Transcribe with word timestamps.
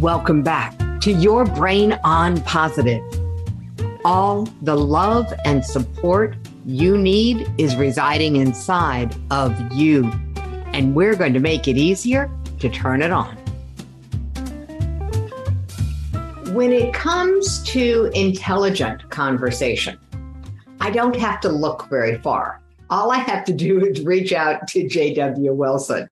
Welcome 0.00 0.42
back 0.42 0.78
to 1.02 1.12
Your 1.12 1.44
Brain 1.44 2.00
on 2.04 2.40
Positive. 2.44 3.02
All 4.02 4.46
the 4.62 4.74
love 4.74 5.30
and 5.44 5.62
support 5.62 6.36
you 6.64 6.96
need 6.96 7.52
is 7.58 7.76
residing 7.76 8.36
inside 8.36 9.14
of 9.30 9.54
you. 9.70 10.10
And 10.72 10.94
we're 10.94 11.14
going 11.14 11.34
to 11.34 11.38
make 11.38 11.68
it 11.68 11.76
easier 11.76 12.30
to 12.60 12.70
turn 12.70 13.02
it 13.02 13.10
on. 13.10 13.36
When 16.54 16.72
it 16.72 16.94
comes 16.94 17.62
to 17.64 18.10
intelligent 18.14 19.10
conversation, 19.10 19.98
I 20.80 20.90
don't 20.90 21.16
have 21.16 21.42
to 21.42 21.50
look 21.50 21.90
very 21.90 22.16
far. 22.20 22.62
All 22.88 23.12
I 23.12 23.18
have 23.18 23.44
to 23.44 23.52
do 23.52 23.84
is 23.84 24.00
reach 24.00 24.32
out 24.32 24.66
to 24.68 24.82
JW 24.82 25.54
Wilson. 25.54 26.08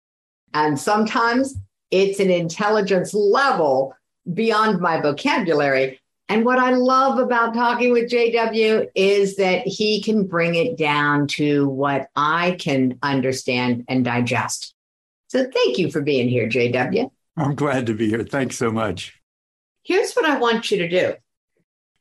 And 0.52 0.79
sometimes 0.79 1.55
it's 1.91 2.20
an 2.20 2.30
intelligence 2.30 3.15
level 3.15 3.95
beyond 4.33 4.80
my 4.80 5.01
vocabulary. 5.01 6.01
And 6.29 6.45
what 6.45 6.59
I 6.59 6.73
love 6.73 7.19
about 7.19 7.55
talking 7.55 7.92
with 7.92 8.10
JW 8.10 8.88
is 8.95 9.37
that 9.37 9.66
he 9.66 10.02
can 10.02 10.27
bring 10.27 10.55
it 10.55 10.77
down 10.77 11.27
to 11.29 11.69
what 11.69 12.09
I 12.15 12.56
can 12.60 12.98
understand 13.02 13.87
and 13.88 14.05
digest. 14.05 14.74
So 15.29 15.48
thank 15.51 15.79
you 15.79 15.91
for 15.91 16.02
being 16.02 16.29
here, 16.29 16.48
JW. 16.48 17.10
I'm 17.37 17.55
glad 17.55 17.87
to 17.87 17.95
be 17.95 18.09
here. 18.09 18.24
Thanks 18.24 18.59
so 18.59 18.70
much. 18.70 19.18
Here's 19.84 20.12
what 20.15 20.27
I 20.27 20.38
want 20.38 20.70
you 20.70 20.79
to 20.79 20.88
do. 20.88 21.15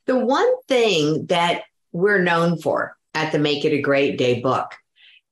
The 0.07 0.17
one 0.17 0.61
thing 0.67 1.27
that 1.27 1.63
we're 1.93 2.21
known 2.21 2.57
for 2.57 2.97
at 3.13 3.31
the 3.31 3.39
Make 3.39 3.63
It 3.63 3.73
a 3.73 3.81
Great 3.81 4.17
Day 4.17 4.41
book 4.41 4.73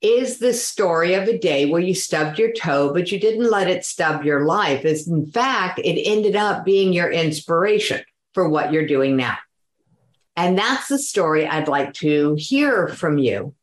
is 0.06 0.38
the 0.38 0.54
story 0.54 1.16
of 1.16 1.28
a 1.28 1.38
day 1.38 1.66
where 1.66 1.82
you 1.82 1.96
stubbed 1.96 2.38
your 2.38 2.52
toe, 2.52 2.94
but 2.94 3.12
you 3.12 3.20
didn't 3.20 3.50
let 3.50 3.68
it 3.68 3.84
stub 3.84 4.24
your 4.24 4.46
life. 4.46 4.86
Is 4.86 5.08
in 5.08 5.26
fact, 5.26 5.80
it 5.80 6.00
ended 6.08 6.36
up 6.36 6.64
being 6.64 6.94
your 6.94 7.12
inspiration 7.12 8.04
for 8.34 8.48
what 8.48 8.72
you're 8.72 8.86
doing 8.86 9.18
now. 9.18 9.38
And 10.36 10.58
that's 10.58 10.90
the 10.90 11.00
story 11.00 11.48
I'd 11.48 11.68
like 11.68 11.94
to 11.96 12.36
hear 12.38 12.88
from 12.88 13.18
you. 13.18 13.56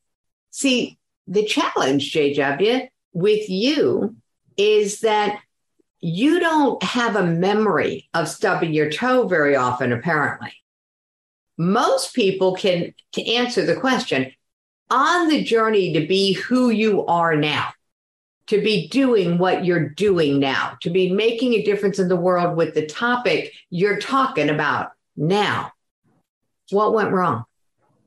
See, 0.51 0.99
the 1.29 1.45
challenge, 1.45 2.13
JW, 2.13 2.89
with 3.13 3.49
you 3.49 4.17
is 4.57 5.01
that 5.01 5.39
you 6.01 6.41
don't 6.41 6.83
have 6.83 7.15
a 7.15 7.25
memory 7.25 8.09
of 8.15 8.29
stubbing 8.29 8.73
your 8.73 8.91
toe 8.91 9.29
very 9.29 9.55
often, 9.55 9.93
apparently. 9.93 10.53
Most 11.57 12.15
people 12.15 12.57
can 12.57 12.95
to 13.13 13.35
answer 13.35 13.65
the 13.65 13.77
question 13.77 14.33
on 14.93 15.29
the 15.29 15.43
journey 15.43 15.95
to 15.95 16.07
be 16.07 16.35
who 16.35 16.69
you 16.69 17.07
are 17.07 17.35
now, 17.35 17.71
to 18.49 18.61
be 18.61 18.89
doing 18.89 19.39
what 19.39 19.65
you're 19.65 19.89
doing 19.89 20.39
now, 20.39 20.77
to 20.83 20.91
be 20.91 21.11
making 21.11 21.55
a 21.55 21.63
difference 21.63 21.99
in 21.99 22.09
the 22.09 22.17
world 22.17 22.57
with 22.57 22.75
the 22.75 22.87
topic 22.87 23.55
you're 23.71 23.99
talking 23.99 24.51
about 24.51 24.93
now. 25.17 25.73
What 26.71 26.93
went 26.93 27.11
wrong? 27.11 27.45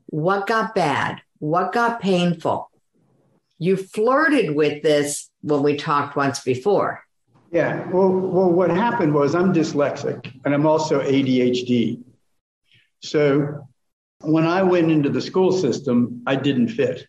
What 0.07 0.45
got 0.45 0.75
bad? 0.75 1.21
What 1.39 1.73
got 1.73 2.01
painful? 2.01 2.69
You 3.57 3.77
flirted 3.77 4.55
with 4.55 4.83
this 4.83 5.29
when 5.41 5.63
we 5.63 5.77
talked 5.77 6.15
once 6.15 6.41
before. 6.41 7.03
Yeah. 7.51 7.87
Well, 7.89 8.09
well, 8.09 8.51
what 8.51 8.69
happened 8.69 9.13
was 9.13 9.33
I'm 9.33 9.53
dyslexic 9.53 10.31
and 10.45 10.53
I'm 10.53 10.67
also 10.67 11.01
ADHD. 11.01 12.03
So 13.01 13.67
when 14.25 14.45
I 14.45 14.63
went 14.63 14.91
into 14.91 15.09
the 15.09 15.21
school 15.21 15.51
system, 15.51 16.23
I 16.25 16.35
didn't 16.35 16.69
fit. 16.69 17.07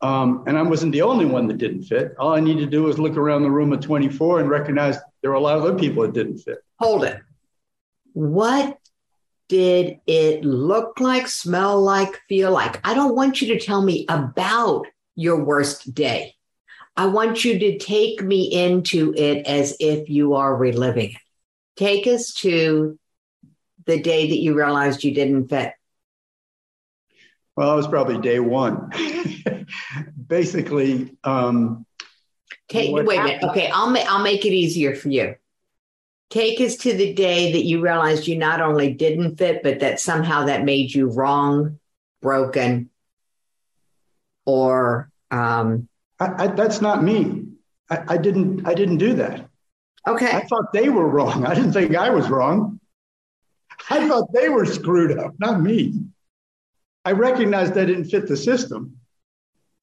Um, 0.00 0.44
and 0.46 0.58
I 0.58 0.62
wasn't 0.62 0.92
the 0.92 1.02
only 1.02 1.24
one 1.24 1.46
that 1.48 1.58
didn't 1.58 1.84
fit. 1.84 2.14
All 2.18 2.34
I 2.34 2.40
needed 2.40 2.60
to 2.60 2.70
do 2.70 2.82
was 2.82 2.98
look 2.98 3.16
around 3.16 3.42
the 3.42 3.50
room 3.50 3.72
at 3.72 3.80
24 3.80 4.40
and 4.40 4.50
recognize 4.50 4.98
there 5.22 5.30
were 5.30 5.36
a 5.36 5.40
lot 5.40 5.56
of 5.56 5.64
other 5.64 5.78
people 5.78 6.02
that 6.02 6.12
didn't 6.12 6.38
fit. 6.38 6.58
Hold 6.78 7.04
it. 7.04 7.20
What 8.12 8.78
did 9.48 10.00
it 10.06 10.44
look 10.44 11.00
like, 11.00 11.28
smell 11.28 11.80
like, 11.80 12.20
feel 12.28 12.52
like? 12.52 12.86
I 12.86 12.94
don't 12.94 13.14
want 13.14 13.40
you 13.40 13.48
to 13.54 13.64
tell 13.64 13.82
me 13.82 14.04
about 14.08 14.86
your 15.14 15.42
worst 15.42 15.94
day. 15.94 16.34
I 16.96 17.06
want 17.06 17.44
you 17.44 17.58
to 17.58 17.78
take 17.78 18.22
me 18.22 18.42
into 18.44 19.14
it 19.16 19.46
as 19.46 19.76
if 19.80 20.08
you 20.08 20.34
are 20.34 20.54
reliving 20.54 21.10
it. 21.10 21.20
Take 21.76 22.06
us 22.06 22.34
to 22.34 22.98
the 23.86 24.00
day 24.00 24.28
that 24.28 24.38
you 24.38 24.54
realized 24.54 25.02
you 25.02 25.14
didn't 25.14 25.48
fit. 25.48 25.72
Well, 27.56 27.70
that 27.70 27.76
was 27.76 27.86
probably 27.86 28.18
day 28.18 28.40
one. 28.40 28.90
Basically, 30.26 31.16
um, 31.22 31.86
Take, 32.68 32.92
wait 32.92 33.16
happened? 33.16 33.20
a 33.20 33.24
minute. 33.24 33.50
Okay, 33.50 33.70
I'll 33.70 33.90
ma- 33.90 34.04
I'll 34.08 34.22
make 34.22 34.44
it 34.44 34.52
easier 34.52 34.94
for 34.94 35.08
you. 35.08 35.36
Take 36.30 36.60
us 36.60 36.76
to 36.78 36.94
the 36.94 37.12
day 37.14 37.52
that 37.52 37.64
you 37.64 37.80
realized 37.80 38.26
you 38.26 38.36
not 38.36 38.60
only 38.60 38.92
didn't 38.92 39.36
fit, 39.36 39.62
but 39.62 39.80
that 39.80 40.00
somehow 40.00 40.46
that 40.46 40.64
made 40.64 40.92
you 40.92 41.06
wrong, 41.08 41.78
broken, 42.22 42.90
or 44.44 45.10
um, 45.30 45.88
I, 46.18 46.44
I, 46.44 46.46
that's 46.48 46.80
not 46.80 47.04
me. 47.04 47.44
I, 47.90 48.14
I 48.14 48.16
didn't. 48.16 48.66
I 48.66 48.74
didn't 48.74 48.98
do 48.98 49.14
that. 49.14 49.48
Okay. 50.06 50.30
I 50.30 50.40
thought 50.40 50.72
they 50.72 50.88
were 50.88 51.08
wrong. 51.08 51.46
I 51.46 51.54
didn't 51.54 51.72
think 51.72 51.94
I 51.94 52.10
was 52.10 52.28
wrong. 52.28 52.80
I 53.90 54.08
thought 54.08 54.32
they 54.32 54.48
were 54.48 54.66
screwed 54.66 55.18
up, 55.18 55.34
not 55.38 55.60
me. 55.60 56.04
I 57.04 57.12
recognized 57.12 57.76
I 57.76 57.84
didn't 57.84 58.06
fit 58.06 58.26
the 58.26 58.36
system, 58.36 58.96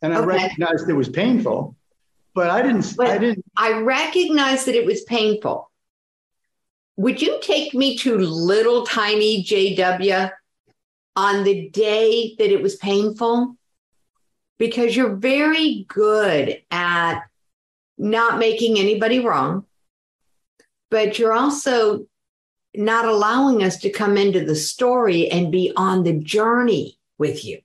and 0.01 0.13
I 0.13 0.17
okay. 0.17 0.25
recognized 0.25 0.89
it 0.89 0.93
was 0.93 1.09
painful, 1.09 1.75
but 2.33 2.49
I 2.49 2.61
didn't. 2.61 2.95
But 2.97 3.07
I 3.07 3.17
didn't. 3.17 3.45
I 3.55 3.73
recognized 3.73 4.65
that 4.65 4.75
it 4.75 4.85
was 4.85 5.03
painful. 5.03 5.69
Would 6.97 7.21
you 7.21 7.39
take 7.41 7.73
me 7.73 7.97
to 7.99 8.17
little 8.17 8.85
tiny 8.85 9.43
JW 9.43 10.31
on 11.15 11.43
the 11.43 11.69
day 11.69 12.35
that 12.37 12.51
it 12.51 12.61
was 12.61 12.75
painful? 12.75 13.55
Because 14.57 14.95
you're 14.95 15.15
very 15.15 15.85
good 15.87 16.61
at 16.69 17.23
not 17.97 18.39
making 18.39 18.77
anybody 18.77 19.19
wrong, 19.19 19.65
but 20.89 21.17
you're 21.17 21.33
also 21.33 22.05
not 22.75 23.05
allowing 23.05 23.63
us 23.63 23.77
to 23.79 23.89
come 23.89 24.17
into 24.17 24.45
the 24.45 24.55
story 24.55 25.29
and 25.29 25.51
be 25.51 25.71
on 25.75 26.03
the 26.03 26.13
journey 26.13 26.97
with 27.21 27.45
you 27.45 27.59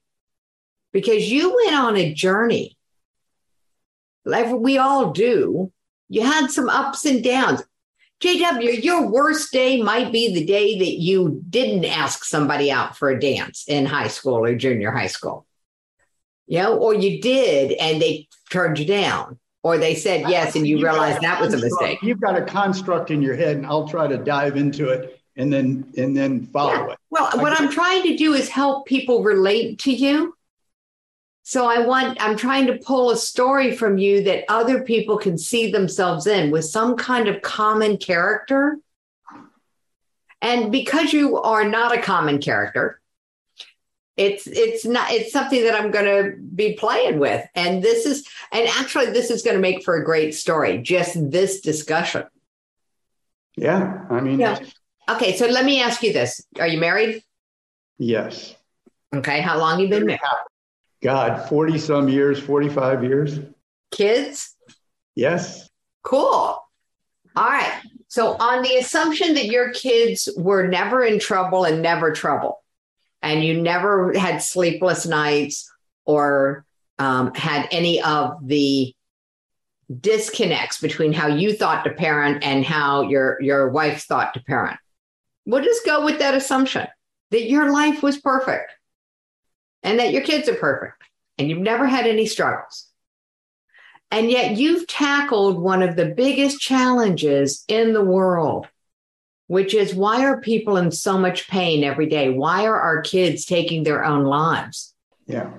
because 0.93 1.33
you 1.33 1.57
went 1.57 1.75
on 1.75 1.97
a 1.97 2.13
journey 2.13 2.77
like 4.27 4.53
we 4.53 4.77
all 4.77 5.13
do. 5.13 5.73
You 6.09 6.23
had 6.23 6.51
some 6.51 6.69
ups 6.69 7.07
and 7.07 7.25
downs. 7.25 7.63
JW, 8.21 8.83
your 8.85 9.09
worst 9.11 9.53
day 9.53 9.81
might 9.83 10.13
be 10.13 10.35
the 10.35 10.45
day 10.45 10.79
that 10.79 11.01
you 11.01 11.43
didn't 11.49 11.87
ask 11.87 12.25
somebody 12.25 12.71
out 12.71 12.97
for 12.97 13.09
a 13.09 13.19
dance 13.19 13.65
in 13.67 13.87
high 13.87 14.09
school 14.09 14.45
or 14.45 14.55
junior 14.55 14.91
high 14.91 15.07
school. 15.07 15.47
You 16.47 16.59
know, 16.59 16.77
or 16.77 16.95
you 16.95 17.21
did 17.21 17.73
and 17.73 18.01
they 18.01 18.29
turned 18.51 18.79
you 18.79 18.87
down, 18.87 19.39
or 19.63 19.79
they 19.79 19.95
said 19.95 20.29
yes 20.29 20.55
and 20.55 20.67
you 20.67 20.83
realized 20.83 21.23
that 21.23 21.41
was 21.41 21.55
a 21.55 21.59
mistake. 21.59 21.99
You've 22.03 22.21
got 22.21 22.37
a 22.37 22.45
construct 22.45 23.11
in 23.11 23.23
your 23.23 23.35
head, 23.35 23.57
and 23.57 23.67
I'll 23.67 23.89
try 23.89 24.07
to 24.07 24.19
dive 24.19 24.57
into 24.57 24.91
it 24.91 25.19
and 25.37 25.53
then 25.53 25.93
and 25.97 26.17
then 26.17 26.47
follow 26.47 26.73
yeah. 26.73 26.93
it. 26.93 26.99
Well, 27.11 27.31
what 27.41 27.59
I'm 27.61 27.71
trying 27.71 28.03
to 28.05 28.17
do 28.17 28.35
is 28.35 28.49
help 28.49 28.87
people 28.87 29.23
relate 29.23 29.79
to 29.81 29.93
you. 29.93 30.35
So 31.43 31.67
I 31.67 31.87
want 31.87 32.21
I'm 32.21 32.37
trying 32.37 32.67
to 32.67 32.79
pull 32.79 33.11
a 33.11 33.17
story 33.17 33.77
from 33.77 33.99
you 33.99 34.25
that 34.25 34.45
other 34.49 34.83
people 34.83 35.19
can 35.19 35.39
see 35.39 35.71
themselves 35.71 36.27
in 36.27 36.51
with 36.51 36.65
some 36.65 36.97
kind 36.97 37.29
of 37.29 37.43
common 37.43 37.99
character. 37.99 38.79
And 40.43 40.73
because 40.73 41.13
you 41.13 41.39
are 41.39 41.69
not 41.69 41.97
a 41.97 42.03
common 42.03 42.41
character, 42.41 43.01
it's 44.17 44.47
it's 44.47 44.85
not 44.85 45.11
it's 45.11 45.33
something 45.33 45.63
that 45.65 45.75
I'm 45.75 45.91
going 45.91 46.07
to 46.07 46.37
be 46.37 46.73
playing 46.73 47.19
with. 47.19 47.47
And 47.55 47.83
this 47.83 48.07
is 48.07 48.27
and 48.51 48.67
actually 48.69 49.07
this 49.07 49.31
is 49.31 49.43
going 49.43 49.57
to 49.57 49.63
make 49.63 49.85
for 49.85 49.97
a 49.97 50.05
great 50.05 50.35
story. 50.35 50.79
Just 50.79 51.31
this 51.31 51.61
discussion. 51.61 52.25
Yeah, 53.57 54.05
I 54.11 54.21
mean, 54.21 54.39
yeah. 54.39 54.59
Okay, 55.09 55.37
so 55.37 55.47
let 55.47 55.65
me 55.65 55.81
ask 55.81 56.03
you 56.03 56.13
this: 56.13 56.45
Are 56.59 56.67
you 56.67 56.79
married? 56.79 57.23
Yes. 57.99 58.55
Okay, 59.15 59.41
how 59.41 59.59
long 59.59 59.81
you 59.81 59.89
been 59.89 60.07
married? 60.07 60.21
God, 61.03 61.49
forty 61.49 61.79
some 61.79 62.09
years, 62.09 62.41
forty 62.41 62.69
five 62.69 63.05
years. 63.05 63.39
Kids? 63.93 64.55
Yes. 65.15 65.69
Cool. 66.03 66.63
All 67.37 67.49
right. 67.49 67.81
So, 68.09 68.33
on 68.35 68.63
the 68.63 68.77
assumption 68.77 69.35
that 69.35 69.47
your 69.47 69.73
kids 69.73 70.29
were 70.37 70.67
never 70.67 71.05
in 71.05 71.19
trouble 71.19 71.65
and 71.65 71.83
never 71.83 72.13
trouble, 72.13 72.63
and 73.23 73.45
you 73.45 73.61
never 73.61 74.17
had 74.19 74.39
sleepless 74.39 75.07
nights 75.07 75.71
or 76.05 76.65
um, 76.99 77.35
had 77.35 77.69
any 77.71 78.03
of 78.03 78.47
the 78.47 78.95
disconnects 80.01 80.81
between 80.81 81.13
how 81.13 81.29
you 81.29 81.53
thought 81.53 81.85
to 81.85 81.91
parent 81.91 82.43
and 82.43 82.65
how 82.65 83.03
your 83.03 83.41
your 83.41 83.69
wife 83.71 84.03
thought 84.05 84.35
to 84.35 84.41
parent 84.41 84.79
We'll 85.47 85.65
just 85.65 85.87
go 85.87 86.05
with 86.05 86.19
that 86.19 86.35
assumption 86.35 86.87
that 87.31 87.49
your 87.49 87.73
life 87.73 88.03
was 88.03 88.19
perfect 88.19 88.73
and 89.83 89.99
that 89.99 90.13
your 90.13 90.23
kids 90.23 90.49
are 90.49 90.55
perfect 90.55 91.03
and 91.39 91.49
you've 91.49 91.59
never 91.59 91.87
had 91.87 92.07
any 92.07 92.27
struggles. 92.27 92.89
And 94.11 94.31
yet 94.31 94.57
you've 94.57 94.87
tackled 94.87 95.59
one 95.59 95.83
of 95.83 95.97
the 95.97 96.07
biggest 96.07 96.61
challenges 96.61 97.65
in 97.69 97.93
the 97.93 98.05
world 98.05 98.67
which 99.49 99.75
is 99.75 99.95
why 99.95 100.25
are 100.25 100.41
people 100.41 100.77
in 100.77 100.91
so 100.91 101.19
much 101.19 101.49
pain 101.49 101.85
every 101.85 102.07
day? 102.07 102.31
Why 102.31 102.67
are 102.67 102.81
our 102.81 103.03
kids 103.03 103.45
taking 103.45 103.83
their 103.83 104.05
own 104.05 104.25
lives? 104.25 104.95
Yeah. 105.27 105.51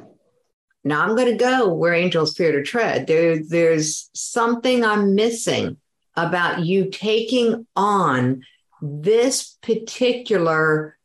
Now 0.83 1.01
I'm 1.01 1.15
going 1.15 1.31
to 1.31 1.37
go 1.37 1.73
where 1.73 1.93
angels 1.93 2.35
fear 2.35 2.51
to 2.53 2.63
tread. 2.63 3.07
There, 3.07 3.41
there's 3.43 4.09
something 4.13 4.83
I'm 4.83 5.15
missing 5.15 5.77
about 6.15 6.65
you 6.65 6.89
taking 6.89 7.65
on 7.75 8.43
this 8.81 9.57
particular 9.61 10.97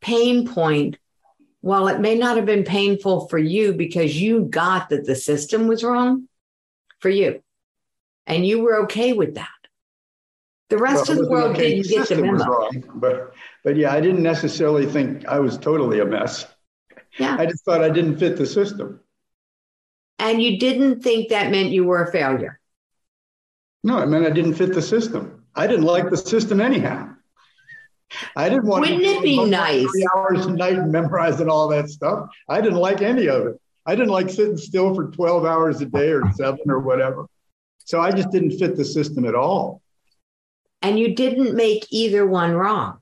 pain 0.00 0.46
point. 0.46 0.96
While 1.62 1.88
it 1.88 2.00
may 2.00 2.14
not 2.16 2.36
have 2.36 2.46
been 2.46 2.64
painful 2.64 3.28
for 3.28 3.36
you 3.36 3.74
because 3.74 4.18
you 4.18 4.44
got 4.46 4.88
that 4.88 5.04
the 5.04 5.14
system 5.14 5.66
was 5.68 5.84
wrong 5.84 6.26
for 7.00 7.10
you, 7.10 7.42
and 8.26 8.46
you 8.46 8.62
were 8.62 8.84
okay 8.84 9.12
with 9.12 9.34
that. 9.34 9.48
The 10.70 10.78
rest 10.78 11.08
Well, 11.08 11.18
of 11.18 11.24
the 11.24 11.30
world 11.30 11.50
okay, 11.56 11.82
didn't 11.82 11.88
the 11.88 11.94
get 11.96 12.08
the 12.08 12.22
memo. 12.22 12.44
wrong, 12.44 12.84
But, 12.94 13.34
but 13.62 13.76
yeah, 13.76 13.92
I 13.92 14.00
didn't 14.00 14.22
necessarily 14.22 14.86
think 14.86 15.26
I 15.26 15.38
was 15.40 15.58
totally 15.58 16.00
a 16.00 16.06
mess. 16.06 16.46
Yeah. 17.18 17.36
I 17.38 17.44
just 17.44 17.64
thought 17.64 17.82
I 17.82 17.90
didn't 17.90 18.18
fit 18.18 18.36
the 18.38 18.46
system. 18.46 19.00
And 20.18 20.40
you 20.40 20.58
didn't 20.58 21.02
think 21.02 21.28
that 21.28 21.50
meant 21.50 21.70
you 21.70 21.84
were 21.84 22.02
a 22.02 22.10
failure. 22.10 22.58
No, 23.82 23.98
I 23.98 24.06
meant 24.06 24.24
I 24.26 24.30
didn't 24.30 24.54
fit 24.54 24.72
the 24.72 24.80
system. 24.82 25.39
I 25.54 25.66
didn't 25.66 25.84
like 25.84 26.10
the 26.10 26.16
system 26.16 26.60
anyhow. 26.60 27.14
I 28.36 28.48
didn't 28.48 28.66
want 28.66 28.82
Wouldn't 28.82 29.02
to 29.02 29.08
it 29.08 29.22
be 29.22 29.44
nice? 29.44 29.88
three 29.90 30.06
hours 30.16 30.46
a 30.46 30.52
night 30.52 30.84
memorizing 30.86 31.48
all 31.48 31.68
that 31.68 31.88
stuff. 31.88 32.28
I 32.48 32.60
didn't 32.60 32.78
like 32.78 33.02
any 33.02 33.28
of 33.28 33.46
it. 33.46 33.60
I 33.86 33.94
didn't 33.94 34.10
like 34.10 34.30
sitting 34.30 34.56
still 34.56 34.94
for 34.94 35.06
12 35.10 35.44
hours 35.44 35.80
a 35.80 35.86
day 35.86 36.10
or 36.10 36.30
seven 36.32 36.60
or 36.68 36.80
whatever. 36.80 37.26
So 37.78 38.00
I 38.00 38.10
just 38.12 38.30
didn't 38.30 38.58
fit 38.58 38.76
the 38.76 38.84
system 38.84 39.24
at 39.24 39.34
all. 39.34 39.80
And 40.82 40.98
you 40.98 41.14
didn't 41.14 41.54
make 41.54 41.86
either 41.90 42.26
one 42.26 42.52
wrong. 42.52 42.98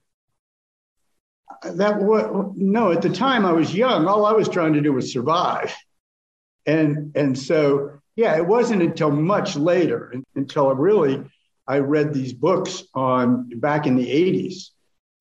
that 1.65 2.01
what 2.01 2.57
no 2.57 2.93
at 2.93 3.03
the 3.03 3.09
time 3.11 3.45
i 3.45 3.51
was 3.53 3.75
young 3.75 4.07
all 4.07 4.25
i 4.25 4.33
was 4.33 4.49
trying 4.49 4.73
to 4.75 4.81
do 4.81 4.93
was 4.93 5.13
survive 5.13 5.75
and 6.67 7.11
and 7.17 7.37
so 7.37 7.91
yeah 8.15 8.37
it 8.37 8.47
wasn't 8.47 8.81
until 8.81 9.11
much 9.11 9.57
later 9.57 10.15
until 10.37 10.69
I 10.69 10.73
really 10.73 11.25
i 11.69 11.79
read 11.79 12.13
these 12.13 12.33
books 12.33 12.85
on 12.95 13.49
back 13.61 13.87
in 13.87 13.97
the 13.97 14.07
80s 14.07 14.71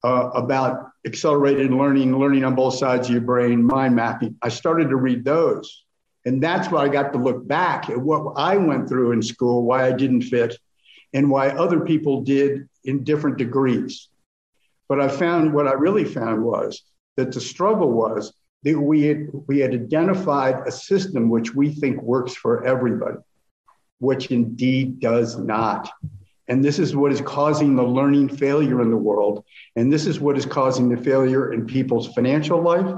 uh, 0.04 0.30
about 0.34 0.92
accelerated 1.06 1.72
learning 1.72 2.18
learning 2.18 2.44
on 2.44 2.56
both 2.56 2.76
sides 2.76 3.08
of 3.08 3.14
your 3.14 3.22
brain 3.22 3.64
mind 3.64 3.96
mapping. 3.96 4.36
I 4.42 4.50
started 4.50 4.90
to 4.90 4.96
read 4.96 5.24
those. 5.24 5.84
And 6.26 6.44
that's 6.44 6.70
why 6.70 6.84
i 6.84 6.90
got 6.90 7.14
to 7.14 7.20
look 7.20 7.48
back 7.48 7.90
at 7.90 8.00
what 8.00 8.34
i 8.36 8.58
went 8.58 8.90
through 8.90 9.14
in 9.14 9.22
school 9.22 9.64
why 9.64 9.88
i 9.88 9.92
didn't 9.92 10.24
fit 10.24 10.58
and 11.14 11.30
why 11.30 11.50
other 11.50 11.80
people 11.80 12.22
did 12.22 12.68
in 12.84 13.04
different 13.04 13.38
degrees. 13.38 14.10
But 14.90 15.02
I 15.02 15.10
found 15.10 15.54
what 15.54 15.68
I 15.68 15.74
really 15.74 16.06
found 16.06 16.44
was 16.44 16.82
that 17.16 17.32
the 17.32 17.42
struggle 17.42 17.92
was 17.92 18.34
that 18.64 18.80
we 18.80 19.04
had, 19.04 19.28
we 19.48 19.60
had 19.60 19.74
identified 19.74 20.68
a 20.68 20.72
system 20.72 21.30
which 21.30 21.54
we 21.54 21.74
think 21.74 22.02
works 22.02 22.34
for 22.34 22.66
everybody, 22.66 23.18
which 24.00 24.28
indeed 24.28 25.00
does 25.00 25.38
not. 25.38 25.90
And 26.48 26.64
this 26.64 26.80
is 26.80 26.96
what 26.96 27.12
is 27.12 27.22
causing 27.22 27.76
the 27.76 27.84
learning 27.84 28.30
failure 28.30 28.82
in 28.82 28.90
the 28.90 28.98
world. 28.98 29.44
And 29.76 29.92
this 29.92 30.06
is 30.06 30.20
what 30.20 30.38
is 30.38 30.46
causing 30.46 30.88
the 30.90 30.98
failure 30.98 31.52
in 31.52 31.66
people's 31.66 32.14
financial 32.14 32.62
life, 32.62 32.96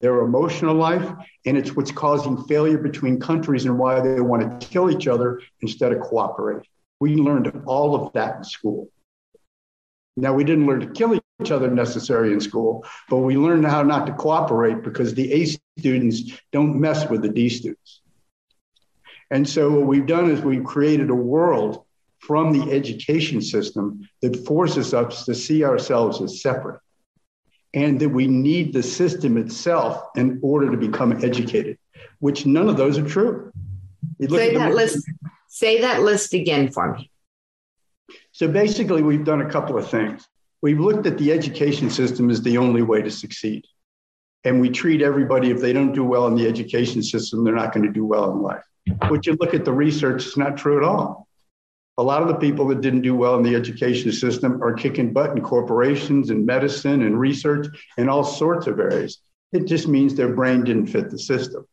their 0.00 0.20
emotional 0.20 0.74
life, 0.74 1.10
and 1.46 1.56
it's 1.56 1.74
what's 1.74 1.90
causing 1.90 2.42
failure 2.44 2.78
between 2.78 3.18
countries 3.20 3.64
and 3.64 3.78
why 3.78 4.00
they 4.00 4.20
want 4.20 4.60
to 4.60 4.66
kill 4.66 4.90
each 4.90 5.06
other 5.06 5.40
instead 5.62 5.92
of 5.92 6.00
cooperate. 6.00 6.66
We 7.00 7.16
learned 7.16 7.62
all 7.66 7.94
of 7.94 8.12
that 8.12 8.36
in 8.36 8.44
school. 8.44 8.90
Now, 10.16 10.34
we 10.34 10.44
didn't 10.44 10.66
learn 10.66 10.80
to 10.80 10.90
kill 10.90 11.14
each 11.14 11.50
other 11.50 11.70
necessarily 11.70 12.34
in 12.34 12.40
school, 12.40 12.84
but 13.08 13.18
we 13.18 13.36
learned 13.36 13.64
how 13.66 13.82
not 13.82 14.06
to 14.06 14.12
cooperate 14.12 14.82
because 14.82 15.14
the 15.14 15.32
A 15.32 15.46
students 15.78 16.38
don't 16.52 16.78
mess 16.78 17.08
with 17.08 17.22
the 17.22 17.28
D 17.28 17.48
students. 17.48 18.02
And 19.30 19.48
so, 19.48 19.70
what 19.70 19.86
we've 19.86 20.06
done 20.06 20.30
is 20.30 20.42
we've 20.42 20.64
created 20.64 21.08
a 21.08 21.14
world 21.14 21.84
from 22.20 22.52
the 22.52 22.70
education 22.70 23.40
system 23.40 24.08
that 24.22 24.46
forces 24.46 24.94
us 24.94 25.24
to 25.24 25.34
see 25.34 25.64
ourselves 25.64 26.20
as 26.20 26.42
separate 26.42 26.80
and 27.74 28.00
that 28.00 28.08
we 28.08 28.26
need 28.26 28.72
the 28.72 28.82
system 28.82 29.36
itself 29.36 30.02
in 30.16 30.38
order 30.42 30.70
to 30.70 30.76
become 30.76 31.24
educated, 31.24 31.78
which 32.18 32.46
none 32.46 32.68
of 32.68 32.76
those 32.76 32.98
are 32.98 33.06
true. 33.06 33.50
Say 34.28 34.48
at 34.48 34.54
that 34.54 34.74
list. 34.74 35.08
Say 35.48 35.80
that 35.80 36.02
list 36.02 36.34
again 36.34 36.70
for 36.70 36.94
me. 36.94 37.10
So 38.32 38.48
basically, 38.48 39.02
we've 39.02 39.24
done 39.24 39.40
a 39.40 39.50
couple 39.50 39.78
of 39.78 39.88
things. 39.88 40.26
We've 40.62 40.78
looked 40.78 41.06
at 41.06 41.16
the 41.16 41.32
education 41.32 41.90
system 41.90 42.30
as 42.30 42.42
the 42.42 42.58
only 42.58 42.82
way 42.82 43.02
to 43.02 43.10
succeed. 43.10 43.64
And 44.44 44.60
we 44.60 44.70
treat 44.70 45.02
everybody, 45.02 45.50
if 45.50 45.60
they 45.60 45.72
don't 45.72 45.92
do 45.92 46.04
well 46.04 46.26
in 46.26 46.34
the 46.34 46.46
education 46.46 47.02
system, 47.02 47.44
they're 47.44 47.54
not 47.54 47.72
going 47.72 47.86
to 47.86 47.92
do 47.92 48.04
well 48.04 48.30
in 48.32 48.42
life. 48.42 48.64
But 49.00 49.26
you 49.26 49.36
look 49.40 49.54
at 49.54 49.64
the 49.64 49.72
research, 49.72 50.26
it's 50.26 50.36
not 50.36 50.56
true 50.56 50.76
at 50.76 50.82
all. 50.82 51.28
A 51.98 52.02
lot 52.02 52.22
of 52.22 52.28
the 52.28 52.34
people 52.34 52.66
that 52.68 52.80
didn't 52.80 53.02
do 53.02 53.14
well 53.14 53.36
in 53.36 53.42
the 53.42 53.54
education 53.54 54.10
system 54.12 54.62
are 54.62 54.72
kicking 54.72 55.12
butt 55.12 55.36
in 55.36 55.42
corporations 55.42 56.30
and 56.30 56.46
medicine 56.46 57.02
and 57.02 57.18
research 57.18 57.66
and 57.98 58.08
all 58.08 58.24
sorts 58.24 58.66
of 58.66 58.80
areas. 58.80 59.20
It 59.52 59.66
just 59.66 59.88
means 59.88 60.14
their 60.14 60.34
brain 60.34 60.64
didn't 60.64 60.86
fit 60.86 61.10
the 61.10 61.18
system. 61.18 61.66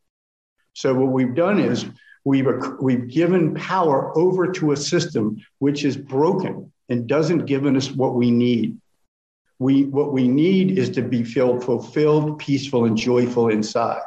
So 0.74 0.94
what 0.94 1.12
we've 1.12 1.36
done 1.36 1.60
is 1.60 1.86
we've, 2.26 2.48
we've 2.82 3.08
given 3.08 3.56
power 3.56 4.18
over 4.18 4.52
to 4.54 4.74
a 4.74 4.78
system 4.78 5.38
which 5.60 5.86
is 5.86 5.96
broken 5.96 6.72
and 6.90 7.08
doesn't 7.08 7.46
give 7.46 7.66
us 7.66 7.92
what 7.92 8.16
we 8.16 8.32
need. 8.32 8.78
We, 9.60 9.86
what 9.86 10.14
we 10.14 10.28
need 10.28 10.78
is 10.78 10.90
to 10.92 11.02
be 11.02 11.24
feel 11.24 11.60
fulfilled, 11.60 12.38
peaceful, 12.38 12.86
and 12.86 12.98
joyful 12.98 13.50
inside. 13.50 14.02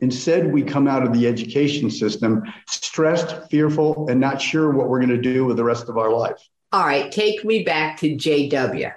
Instead, 0.00 0.52
we 0.52 0.62
come 0.62 0.88
out 0.88 1.02
of 1.02 1.12
the 1.12 1.26
education 1.26 1.90
system 1.90 2.42
stressed, 2.68 3.50
fearful, 3.50 4.08
and 4.08 4.20
not 4.20 4.40
sure 4.40 4.70
what 4.72 4.88
we're 4.88 5.00
going 5.00 5.10
to 5.10 5.20
do 5.20 5.44
with 5.44 5.56
the 5.56 5.64
rest 5.64 5.88
of 5.88 5.98
our 5.98 6.10
life. 6.10 6.36
All 6.72 6.84
right, 6.84 7.10
take 7.10 7.44
me 7.44 7.64
back 7.64 7.98
to 7.98 8.14
JW. 8.14 8.92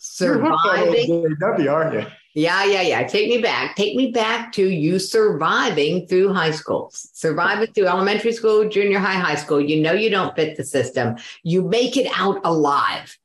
Surviving. 0.00 1.36
JW, 1.40 1.72
aren't 1.72 1.94
you? 1.94 2.06
Yeah, 2.34 2.64
yeah, 2.64 2.82
yeah. 2.82 3.04
Take 3.04 3.28
me 3.28 3.38
back. 3.38 3.76
Take 3.76 3.94
me 3.94 4.10
back 4.10 4.52
to 4.54 4.68
you 4.68 4.98
surviving 4.98 6.06
through 6.08 6.34
high 6.34 6.50
school, 6.50 6.90
surviving 6.92 7.72
through 7.72 7.86
elementary 7.86 8.32
school, 8.32 8.68
junior 8.68 8.98
high, 8.98 9.14
high 9.14 9.36
school. 9.36 9.60
You 9.60 9.80
know 9.80 9.92
you 9.92 10.10
don't 10.10 10.34
fit 10.34 10.56
the 10.56 10.64
system. 10.64 11.16
You 11.44 11.62
make 11.62 11.96
it 11.96 12.10
out 12.16 12.40
alive. 12.44 13.16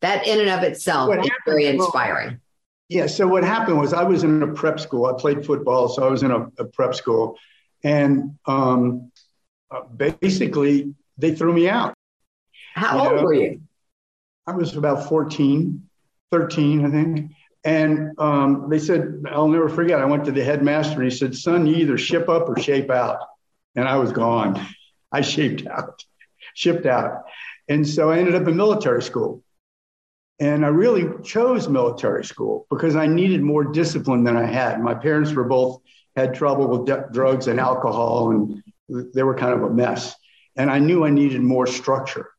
That 0.00 0.26
in 0.26 0.40
and 0.40 0.48
of 0.50 0.64
itself 0.64 1.08
What 1.08 1.24
is 1.24 1.30
very 1.46 1.66
inspiring. 1.66 2.40
Yeah. 2.90 3.06
So 3.06 3.26
what 3.28 3.44
happened 3.44 3.78
was 3.78 3.92
I 3.92 4.02
was 4.02 4.24
in 4.24 4.42
a 4.42 4.52
prep 4.52 4.80
school. 4.80 5.06
I 5.06 5.18
played 5.18 5.46
football, 5.46 5.88
so 5.88 6.04
I 6.04 6.10
was 6.10 6.24
in 6.24 6.32
a, 6.32 6.48
a 6.58 6.64
prep 6.64 6.94
school, 6.94 7.38
and 7.84 8.36
um, 8.46 9.12
uh, 9.70 9.82
basically 9.84 10.92
they 11.16 11.34
threw 11.34 11.52
me 11.52 11.68
out. 11.68 11.94
How 12.74 12.96
you 12.96 13.08
old 13.08 13.16
know, 13.16 13.22
were 13.22 13.34
you? 13.34 13.60
I 14.46 14.52
was 14.52 14.76
about 14.76 15.08
14, 15.08 15.88
13, 16.32 16.84
I 16.84 16.90
think. 16.90 17.30
And 17.62 18.18
um, 18.18 18.66
they 18.68 18.80
said, 18.80 19.22
I'll 19.30 19.46
never 19.46 19.68
forget. 19.68 20.00
I 20.00 20.06
went 20.06 20.24
to 20.24 20.32
the 20.32 20.42
headmaster 20.42 20.94
and 20.94 21.04
he 21.04 21.16
said, 21.16 21.36
Son, 21.36 21.66
you 21.66 21.76
either 21.76 21.96
ship 21.96 22.28
up 22.28 22.48
or 22.48 22.58
shape 22.58 22.90
out. 22.90 23.20
And 23.76 23.86
I 23.86 23.96
was 23.96 24.10
gone. 24.10 24.60
I 25.12 25.20
shaped 25.20 25.66
out, 25.66 26.04
shipped 26.54 26.86
out. 26.86 27.26
And 27.68 27.86
so 27.86 28.10
I 28.10 28.18
ended 28.18 28.34
up 28.34 28.48
in 28.48 28.56
military 28.56 29.02
school. 29.02 29.44
And 30.40 30.64
I 30.64 30.68
really 30.68 31.06
chose 31.22 31.68
military 31.68 32.24
school 32.24 32.66
because 32.70 32.96
I 32.96 33.06
needed 33.06 33.42
more 33.42 33.62
discipline 33.62 34.24
than 34.24 34.38
I 34.38 34.46
had. 34.46 34.80
My 34.80 34.94
parents 34.94 35.32
were 35.32 35.44
both 35.44 35.80
had 36.16 36.34
trouble 36.34 36.66
with 36.66 36.86
de- 36.86 37.06
drugs 37.12 37.46
and 37.46 37.60
alcohol, 37.60 38.30
and 38.30 38.62
they 38.88 39.22
were 39.22 39.34
kind 39.34 39.52
of 39.52 39.62
a 39.62 39.70
mess. 39.70 40.14
And 40.56 40.70
I 40.70 40.78
knew 40.78 41.04
I 41.04 41.10
needed 41.10 41.42
more 41.42 41.66
structure. 41.66 42.30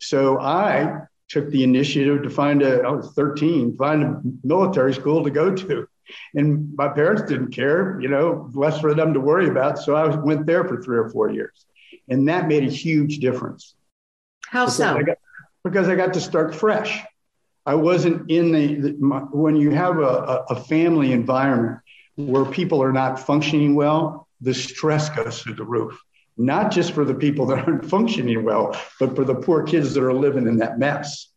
So 0.00 0.40
I 0.40 1.02
took 1.28 1.50
the 1.50 1.62
initiative 1.62 2.22
to 2.22 2.30
find 2.30 2.62
a, 2.62 2.80
I 2.80 2.90
was 2.90 3.12
13, 3.12 3.76
find 3.76 4.02
a 4.02 4.20
military 4.42 4.94
school 4.94 5.22
to 5.22 5.30
go 5.30 5.54
to. 5.54 5.86
And 6.34 6.74
my 6.74 6.88
parents 6.88 7.22
didn't 7.22 7.52
care, 7.52 8.00
you 8.00 8.08
know, 8.08 8.50
less 8.54 8.80
for 8.80 8.94
them 8.94 9.14
to 9.14 9.20
worry 9.20 9.48
about. 9.48 9.78
So 9.78 9.94
I 9.94 10.08
went 10.16 10.46
there 10.46 10.64
for 10.64 10.82
three 10.82 10.98
or 10.98 11.08
four 11.10 11.30
years. 11.30 11.66
And 12.08 12.28
that 12.28 12.48
made 12.48 12.64
a 12.64 12.70
huge 12.70 13.18
difference. 13.18 13.76
How 14.48 14.64
Because 14.64 14.76
so? 14.76 14.96
I 14.96 15.02
got, 15.02 15.18
because 15.62 15.88
I 15.88 15.94
got 15.94 16.14
to 16.14 16.20
start 16.20 16.54
fresh. 16.54 17.00
I 17.66 17.74
wasn't 17.74 18.30
in 18.30 18.52
the, 18.52 18.96
my, 18.98 19.18
when 19.18 19.56
you 19.56 19.70
have 19.70 19.98
a, 19.98 20.02
a, 20.02 20.44
a 20.50 20.56
family 20.64 21.12
environment 21.12 21.80
where 22.16 22.44
people 22.44 22.82
are 22.82 22.92
not 22.92 23.20
functioning 23.20 23.74
well, 23.74 24.26
the 24.40 24.54
stress 24.54 25.08
goes 25.10 25.42
through 25.42 25.54
the 25.54 25.64
roof. 25.64 26.00
Not 26.36 26.70
just 26.70 26.92
for 26.92 27.04
the 27.04 27.14
people 27.14 27.46
that 27.46 27.66
aren't 27.66 27.84
functioning 27.84 28.44
well, 28.44 28.74
but 28.98 29.14
for 29.14 29.24
the 29.24 29.34
poor 29.34 29.62
kids 29.62 29.92
that 29.94 30.02
are 30.02 30.14
living 30.14 30.46
in 30.46 30.56
that 30.58 30.78
mess. 30.78 31.28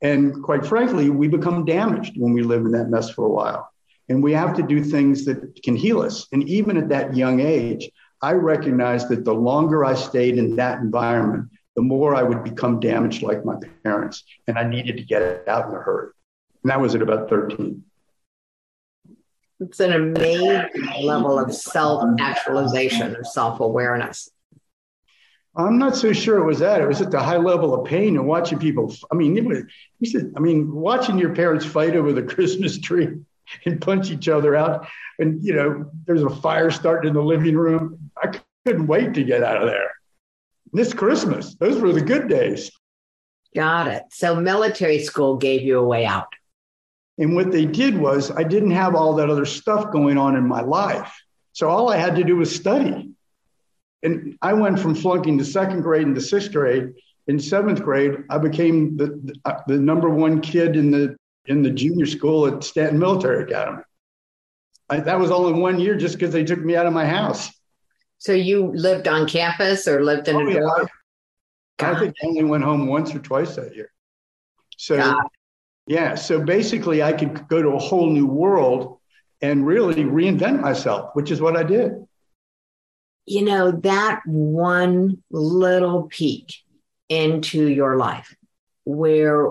And 0.00 0.42
quite 0.42 0.64
frankly, 0.64 1.10
we 1.10 1.28
become 1.28 1.64
damaged 1.64 2.14
when 2.16 2.32
we 2.32 2.42
live 2.42 2.64
in 2.64 2.72
that 2.72 2.88
mess 2.88 3.10
for 3.10 3.24
a 3.24 3.30
while. 3.30 3.68
And 4.08 4.22
we 4.22 4.32
have 4.32 4.54
to 4.56 4.62
do 4.62 4.82
things 4.82 5.24
that 5.24 5.62
can 5.62 5.76
heal 5.76 6.00
us. 6.00 6.26
And 6.32 6.48
even 6.48 6.76
at 6.76 6.88
that 6.90 7.16
young 7.16 7.40
age, 7.40 7.90
I 8.20 8.32
recognized 8.32 9.08
that 9.08 9.24
the 9.24 9.34
longer 9.34 9.84
I 9.84 9.94
stayed 9.94 10.38
in 10.38 10.56
that 10.56 10.78
environment, 10.78 11.50
the 11.76 11.82
more 11.82 12.14
I 12.14 12.22
would 12.22 12.44
become 12.44 12.80
damaged 12.80 13.22
like 13.22 13.44
my 13.44 13.56
parents. 13.82 14.24
And 14.46 14.58
I 14.58 14.68
needed 14.68 14.96
to 14.98 15.04
get 15.04 15.48
out 15.48 15.68
in 15.68 15.74
a 15.74 15.78
hurry. 15.78 16.10
And 16.62 16.70
that 16.70 16.80
was 16.80 16.94
at 16.94 17.02
about 17.02 17.28
13. 17.28 17.82
It's 19.60 19.80
an 19.80 19.92
amazing 19.92 20.64
level 21.02 21.38
of 21.38 21.54
self 21.54 22.04
actualization, 22.18 23.14
of 23.16 23.26
self 23.26 23.60
awareness. 23.60 24.28
I'm 25.54 25.78
not 25.78 25.96
so 25.96 26.12
sure 26.12 26.38
it 26.38 26.46
was 26.46 26.60
that. 26.60 26.80
It 26.80 26.88
was 26.88 27.02
at 27.02 27.10
the 27.10 27.20
high 27.20 27.36
level 27.36 27.74
of 27.74 27.86
pain 27.86 28.16
and 28.16 28.26
watching 28.26 28.58
people. 28.58 28.94
I 29.10 29.14
mean, 29.14 29.36
it 29.36 29.44
was, 29.44 29.62
he 30.00 30.06
said, 30.06 30.32
I 30.36 30.40
mean, 30.40 30.72
watching 30.72 31.18
your 31.18 31.34
parents 31.34 31.64
fight 31.64 31.94
over 31.94 32.12
the 32.12 32.22
Christmas 32.34 32.78
tree 32.78 33.08
and 33.66 33.80
punch 33.80 34.10
each 34.10 34.28
other 34.28 34.56
out. 34.56 34.88
And, 35.18 35.44
you 35.44 35.54
know, 35.54 35.90
there's 36.06 36.22
a 36.22 36.30
fire 36.30 36.70
starting 36.70 37.08
in 37.08 37.14
the 37.14 37.22
living 37.22 37.54
room. 37.54 38.10
I 38.16 38.40
couldn't 38.66 38.86
wait 38.86 39.14
to 39.14 39.24
get 39.24 39.42
out 39.42 39.62
of 39.62 39.68
there. 39.68 39.90
This 40.72 40.94
Christmas, 40.94 41.54
those 41.56 41.80
were 41.80 41.92
the 41.92 42.00
good 42.00 42.28
days. 42.28 42.70
Got 43.54 43.88
it. 43.88 44.04
So 44.10 44.34
military 44.34 45.00
school 45.00 45.36
gave 45.36 45.62
you 45.62 45.78
a 45.78 45.84
way 45.84 46.06
out. 46.06 46.32
And 47.18 47.36
what 47.36 47.52
they 47.52 47.66
did 47.66 47.98
was, 47.98 48.30
I 48.30 48.42
didn't 48.42 48.70
have 48.70 48.94
all 48.94 49.14
that 49.16 49.28
other 49.28 49.44
stuff 49.44 49.92
going 49.92 50.16
on 50.16 50.34
in 50.34 50.48
my 50.48 50.62
life. 50.62 51.12
So 51.52 51.68
all 51.68 51.90
I 51.90 51.98
had 51.98 52.16
to 52.16 52.24
do 52.24 52.36
was 52.36 52.54
study. 52.54 53.10
And 54.02 54.36
I 54.40 54.54
went 54.54 54.80
from 54.80 54.94
flunking 54.94 55.38
to 55.38 55.44
second 55.44 55.82
grade 55.82 56.06
into 56.06 56.20
sixth 56.20 56.52
grade. 56.52 56.94
In 57.28 57.38
seventh 57.38 57.82
grade, 57.82 58.24
I 58.30 58.38
became 58.38 58.96
the, 58.96 59.20
the, 59.22 59.34
uh, 59.44 59.60
the 59.66 59.78
number 59.78 60.08
one 60.08 60.40
kid 60.40 60.74
in 60.74 60.90
the 60.90 61.16
in 61.46 61.62
the 61.62 61.70
junior 61.70 62.06
school 62.06 62.46
at 62.46 62.64
Staunton 62.64 62.98
Military 62.98 63.44
Academy. 63.44 63.82
I, 64.88 65.00
that 65.00 65.18
was 65.18 65.30
all 65.30 65.48
in 65.48 65.60
one 65.60 65.80
year 65.80 65.96
just 65.96 66.14
because 66.14 66.32
they 66.32 66.44
took 66.44 66.60
me 66.60 66.76
out 66.76 66.86
of 66.86 66.92
my 66.92 67.06
house. 67.06 67.50
So 68.22 68.32
you 68.32 68.70
lived 68.72 69.08
on 69.08 69.26
campus 69.26 69.88
or 69.88 70.04
lived 70.04 70.28
in 70.28 70.36
oh, 70.36 70.48
a 70.48 70.52
dorm? 70.52 70.88
Yeah, 71.80 71.90
I, 71.90 71.98
think 71.98 72.14
I 72.22 72.26
only 72.28 72.44
went 72.44 72.62
home 72.62 72.86
once 72.86 73.12
or 73.12 73.18
twice 73.18 73.56
that 73.56 73.74
year. 73.74 73.90
So 74.76 75.16
yeah, 75.88 76.14
so 76.14 76.40
basically 76.40 77.02
I 77.02 77.14
could 77.14 77.48
go 77.48 77.60
to 77.60 77.70
a 77.70 77.80
whole 77.80 78.08
new 78.10 78.26
world 78.26 79.00
and 79.40 79.66
really 79.66 80.04
reinvent 80.04 80.60
myself, 80.60 81.10
which 81.14 81.32
is 81.32 81.40
what 81.40 81.56
I 81.56 81.64
did. 81.64 81.94
You 83.26 83.44
know, 83.44 83.72
that 83.72 84.20
one 84.24 85.20
little 85.32 86.04
peek 86.04 86.54
into 87.08 87.66
your 87.66 87.96
life 87.96 88.36
where 88.84 89.48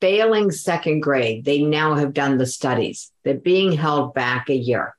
failing 0.00 0.50
second 0.50 0.98
grade, 0.98 1.44
they 1.44 1.62
now 1.62 1.94
have 1.94 2.12
done 2.12 2.38
the 2.38 2.46
studies 2.46 3.12
that 3.22 3.44
being 3.44 3.70
held 3.70 4.14
back 4.14 4.50
a 4.50 4.56
year 4.56 4.96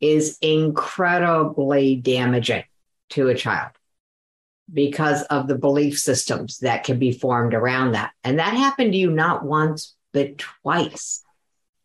is 0.00 0.38
incredibly 0.40 1.96
damaging 1.96 2.64
to 3.10 3.28
a 3.28 3.34
child 3.34 3.70
because 4.72 5.22
of 5.24 5.46
the 5.46 5.56
belief 5.56 5.98
systems 5.98 6.58
that 6.58 6.84
can 6.84 6.98
be 6.98 7.12
formed 7.12 7.54
around 7.54 7.92
that. 7.92 8.12
And 8.24 8.38
that 8.38 8.54
happened 8.54 8.92
to 8.92 8.98
you 8.98 9.10
not 9.10 9.44
once, 9.44 9.94
but 10.12 10.38
twice. 10.38 11.22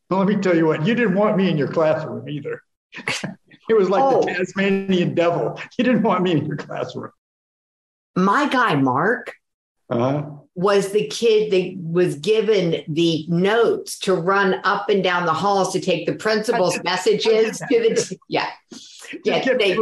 Well, 0.10 0.20
let 0.20 0.28
me 0.28 0.42
tell 0.42 0.56
you 0.56 0.66
what, 0.66 0.86
you 0.86 0.96
didn't 0.96 1.16
want 1.16 1.38
me 1.38 1.50
in 1.50 1.58
your 1.58 1.72
classroom 1.72 2.28
either. 2.28 2.64
it 2.94 3.78
was 3.78 3.90
like 3.90 4.04
oh. 4.04 4.22
the 4.22 4.34
Tasmanian 4.34 5.14
devil. 5.16 5.60
You 5.78 5.84
didn't 5.84 6.04
want 6.04 6.24
me 6.24 6.32
in 6.32 6.46
your 6.46 6.58
classroom. 6.58 7.12
My 8.16 8.50
guy, 8.50 8.76
Mark, 8.76 9.34
uh-huh. 9.90 10.24
Was 10.56 10.92
the 10.92 11.08
kid 11.08 11.52
that 11.52 11.82
was 11.82 12.16
given 12.16 12.84
the 12.88 13.26
notes 13.30 13.98
to 14.00 14.14
run 14.14 14.56
up 14.64 14.90
and 14.90 15.04
down 15.04 15.26
the 15.26 15.34
halls 15.34 15.72
to 15.74 15.80
take 15.80 16.06
the 16.06 16.16
principal's 16.16 16.80
messages 16.84 17.58
to 17.58 17.66
the 17.70 18.18
yeah. 18.28 18.50
Yeah 19.24 19.44
they, 19.58 19.78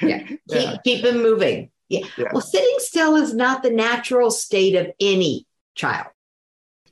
yeah 0.00 0.18
keep, 0.26 0.40
yeah. 0.46 0.76
keep 0.84 1.02
them 1.02 1.22
moving. 1.22 1.70
Yeah. 1.88 2.06
yeah. 2.16 2.28
Well 2.32 2.40
sitting 2.40 2.76
still 2.78 3.16
is 3.16 3.34
not 3.34 3.62
the 3.62 3.70
natural 3.70 4.30
state 4.30 4.76
of 4.76 4.92
any 5.00 5.46
child. 5.74 6.06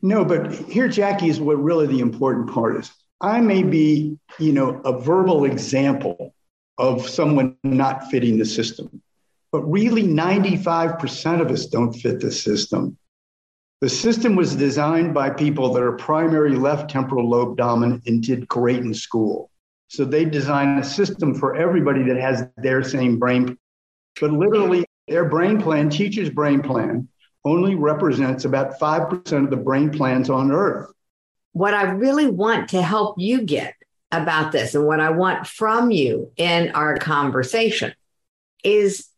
No 0.02 0.25
but 0.25 0.52
here 0.52 0.88
jackie 0.88 1.28
is 1.28 1.40
what 1.40 1.62
really 1.62 1.87
the 1.87 2.00
important 2.00 2.50
part 2.50 2.76
is. 2.76 2.90
I 3.21 3.40
may 3.40 3.62
be 3.62 4.19
you 4.38 4.52
know 4.52 4.81
a 4.85 4.99
verbal 4.99 5.45
example 5.45 6.35
of 6.78 7.09
someone 7.09 7.57
not 7.62 8.09
fitting 8.11 8.38
the 8.38 8.45
system 8.45 9.02
but 9.50 9.62
really, 9.62 10.02
95% 10.02 11.40
of 11.40 11.50
us 11.50 11.67
don't 11.67 11.93
fit 11.93 12.21
the 12.21 12.31
system. 12.31 12.97
The 13.81 13.88
system 13.88 14.35
was 14.35 14.57
designed 14.57 15.14
by 15.14 15.31
people 15.31 15.73
that 15.73 15.83
are 15.83 15.93
primary 15.93 16.57
left 16.57 16.90
temporal 16.90 17.31
lobe 17.31 17.57
dominant 17.57 18.02
and 18.07 18.23
did 18.23 18.49
great 18.49 18.78
in 18.78 18.93
school. 18.93 19.50
So 19.87 20.05
they 20.05 20.25
designed 20.25 20.81
a 20.81 20.85
system 20.85 21.35
for 21.35 21.57
everybody 21.57 22.02
that 22.02 22.21
has 22.21 22.47
their 22.57 22.83
same 22.83 23.19
brain. 23.19 23.57
But 24.21 24.33
literally, 24.33 24.85
their 25.07 25.26
brain 25.26 25.62
plan, 25.62 25.88
teacher's 25.88 26.28
brain 26.28 26.61
plan, 26.61 27.09
only 27.45 27.75
represents 27.75 28.45
about 28.45 28.78
5% 28.78 29.45
of 29.45 29.50
the 29.50 29.57
brain 29.57 29.90
plans 29.90 30.28
on 30.28 30.52
earth. 30.52 30.93
What 31.52 31.73
I 31.73 31.85
really 31.85 32.26
want 32.26 32.71
to 32.71 32.83
help 32.83 33.14
you 33.19 33.43
get 33.43 33.75
about 34.11 34.52
this 34.52 34.75
and 34.75 34.87
what 34.87 35.00
I 35.00 35.11
want 35.11 35.47
from 35.47 35.90
you 35.90 36.33
in 36.37 36.71
our 36.71 36.97
conversation 36.97 37.95
is 38.64 39.09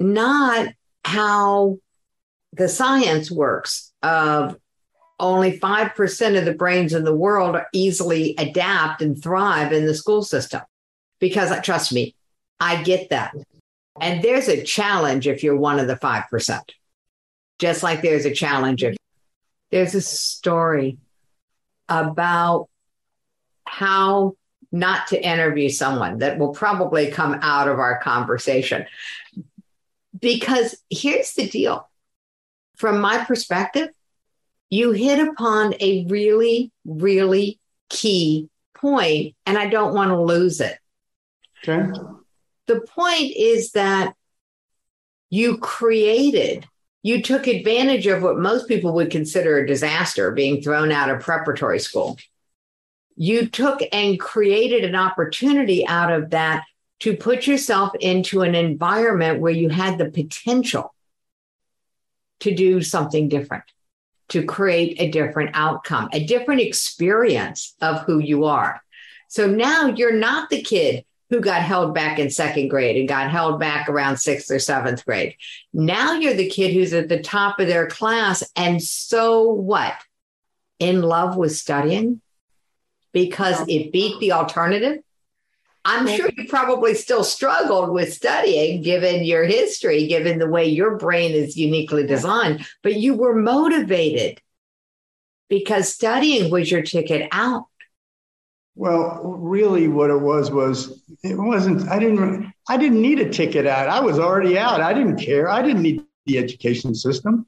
not 0.00 0.68
how 1.04 1.78
the 2.54 2.68
science 2.68 3.30
works 3.30 3.92
of 4.02 4.56
only 5.20 5.58
5% 5.58 6.38
of 6.38 6.44
the 6.44 6.54
brains 6.54 6.94
in 6.94 7.04
the 7.04 7.14
world 7.14 7.56
easily 7.72 8.34
adapt 8.38 9.02
and 9.02 9.22
thrive 9.22 9.72
in 9.72 9.86
the 9.86 9.94
school 9.94 10.22
system. 10.22 10.62
Because 11.20 11.52
trust 11.60 11.92
me, 11.92 12.16
I 12.58 12.82
get 12.82 13.10
that. 13.10 13.34
And 14.00 14.24
there's 14.24 14.48
a 14.48 14.62
challenge 14.62 15.28
if 15.28 15.42
you're 15.42 15.56
one 15.56 15.78
of 15.78 15.86
the 15.86 15.96
5%. 15.96 16.60
Just 17.58 17.82
like 17.82 18.00
there's 18.00 18.24
a 18.24 18.34
challenge 18.34 18.82
if 18.82 18.96
there's 19.70 19.94
a 19.94 20.00
story 20.00 20.96
about 21.88 22.68
how 23.66 24.34
not 24.72 25.08
to 25.08 25.22
interview 25.22 25.68
someone 25.68 26.18
that 26.18 26.38
will 26.38 26.52
probably 26.52 27.10
come 27.10 27.38
out 27.42 27.68
of 27.68 27.78
our 27.78 28.00
conversation. 28.00 28.86
Because 30.18 30.76
here's 30.90 31.32
the 31.34 31.48
deal 31.48 31.88
from 32.76 33.00
my 33.00 33.24
perspective, 33.24 33.90
you 34.70 34.92
hit 34.92 35.18
upon 35.28 35.74
a 35.80 36.06
really, 36.06 36.72
really 36.84 37.60
key 37.90 38.48
point, 38.74 39.34
and 39.44 39.58
I 39.58 39.66
don't 39.66 39.94
want 39.94 40.10
to 40.10 40.20
lose 40.20 40.60
it. 40.60 40.78
Okay. 41.62 41.90
The 42.66 42.80
point 42.80 43.32
is 43.36 43.72
that 43.72 44.14
you 45.28 45.58
created, 45.58 46.66
you 47.02 47.22
took 47.22 47.46
advantage 47.46 48.06
of 48.06 48.22
what 48.22 48.38
most 48.38 48.66
people 48.68 48.94
would 48.94 49.10
consider 49.10 49.58
a 49.58 49.66
disaster 49.66 50.30
being 50.30 50.62
thrown 50.62 50.90
out 50.90 51.10
of 51.10 51.20
preparatory 51.20 51.80
school. 51.80 52.16
You 53.16 53.48
took 53.48 53.82
and 53.92 54.18
created 54.18 54.84
an 54.84 54.96
opportunity 54.96 55.86
out 55.86 56.12
of 56.12 56.30
that 56.30 56.64
to 57.00 57.16
put 57.16 57.46
yourself 57.46 57.92
into 58.00 58.42
an 58.42 58.54
environment 58.54 59.40
where 59.40 59.52
you 59.52 59.68
had 59.68 59.98
the 59.98 60.10
potential 60.10 60.94
to 62.40 62.54
do 62.54 62.82
something 62.82 63.28
different, 63.28 63.64
to 64.28 64.44
create 64.44 65.00
a 65.00 65.10
different 65.10 65.50
outcome, 65.54 66.08
a 66.12 66.24
different 66.24 66.60
experience 66.60 67.74
of 67.80 68.02
who 68.02 68.18
you 68.18 68.44
are. 68.44 68.82
So 69.28 69.46
now 69.46 69.86
you're 69.86 70.14
not 70.14 70.50
the 70.50 70.62
kid 70.62 71.04
who 71.30 71.40
got 71.40 71.62
held 71.62 71.94
back 71.94 72.18
in 72.18 72.28
second 72.28 72.68
grade 72.68 72.96
and 72.96 73.08
got 73.08 73.30
held 73.30 73.60
back 73.60 73.88
around 73.88 74.16
sixth 74.16 74.50
or 74.50 74.58
seventh 74.58 75.04
grade. 75.04 75.36
Now 75.72 76.14
you're 76.14 76.34
the 76.34 76.50
kid 76.50 76.74
who's 76.74 76.92
at 76.92 77.08
the 77.08 77.20
top 77.20 77.60
of 77.60 77.68
their 77.68 77.86
class. 77.86 78.42
And 78.56 78.82
so 78.82 79.44
what? 79.44 79.94
In 80.80 81.02
love 81.02 81.36
with 81.36 81.54
studying 81.54 82.20
because 83.12 83.60
it 83.68 83.92
beat 83.92 84.18
the 84.18 84.32
alternative? 84.32 85.02
I'm 85.84 86.06
sure 86.06 86.30
you 86.36 86.46
probably 86.46 86.94
still 86.94 87.24
struggled 87.24 87.90
with 87.90 88.12
studying 88.12 88.82
given 88.82 89.24
your 89.24 89.44
history, 89.44 90.06
given 90.06 90.38
the 90.38 90.48
way 90.48 90.66
your 90.66 90.96
brain 90.96 91.32
is 91.32 91.56
uniquely 91.56 92.06
designed, 92.06 92.66
but 92.82 92.96
you 92.96 93.14
were 93.14 93.34
motivated 93.34 94.40
because 95.48 95.92
studying 95.92 96.50
was 96.50 96.70
your 96.70 96.82
ticket 96.82 97.28
out. 97.32 97.66
Well, 98.74 99.20
really 99.22 99.88
what 99.88 100.10
it 100.10 100.20
was 100.20 100.50
was 100.50 101.02
it 101.22 101.36
wasn't 101.36 101.88
I 101.88 101.98
didn't 101.98 102.52
I 102.68 102.76
didn't 102.76 103.02
need 103.02 103.18
a 103.18 103.28
ticket 103.28 103.66
out. 103.66 103.88
I 103.88 104.00
was 104.00 104.18
already 104.18 104.58
out. 104.58 104.80
I 104.80 104.94
didn't 104.94 105.16
care. 105.16 105.48
I 105.48 105.60
didn't 105.60 105.82
need 105.82 106.04
the 106.26 106.38
education 106.38 106.94
system. 106.94 107.46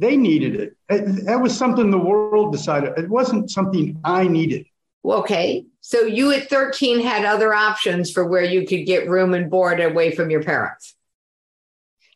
They 0.00 0.16
needed 0.16 0.56
it. 0.56 1.24
That 1.26 1.40
was 1.40 1.56
something 1.56 1.90
the 1.90 1.98
world 1.98 2.52
decided. 2.52 2.98
It 2.98 3.08
wasn't 3.08 3.50
something 3.50 4.00
I 4.04 4.28
needed. 4.28 4.66
Okay. 5.04 5.66
So 5.80 6.00
you 6.02 6.32
at 6.32 6.48
13 6.48 7.00
had 7.00 7.24
other 7.24 7.54
options 7.54 8.10
for 8.12 8.26
where 8.26 8.44
you 8.44 8.66
could 8.66 8.86
get 8.86 9.08
room 9.08 9.34
and 9.34 9.50
board 9.50 9.80
away 9.80 10.10
from 10.10 10.30
your 10.30 10.42
parents. 10.42 10.94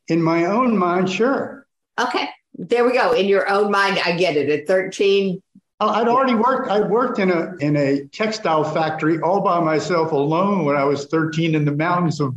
In 0.09 0.23
my 0.23 0.45
own 0.45 0.77
mind, 0.77 1.11
sure. 1.11 1.67
Okay. 1.99 2.29
There 2.57 2.85
we 2.85 2.93
go. 2.93 3.13
In 3.13 3.27
your 3.27 3.51
own 3.51 3.71
mind, 3.71 3.99
I 4.05 4.17
get 4.17 4.37
it. 4.37 4.49
At 4.49 4.67
13. 4.67 5.43
I'd 5.81 6.09
already 6.09 6.35
worked. 6.35 6.71
I 6.71 6.81
worked 6.81 7.19
in 7.19 7.31
a 7.31 7.55
in 7.57 7.77
a 7.77 8.05
textile 8.07 8.65
factory 8.65 9.21
all 9.21 9.41
by 9.41 9.61
myself 9.61 10.13
alone 10.13 10.65
when 10.65 10.77
I 10.77 10.85
was 10.85 11.07
13 11.07 11.55
in 11.55 11.65
the 11.65 11.73
mountains 11.73 12.21
of, 12.21 12.35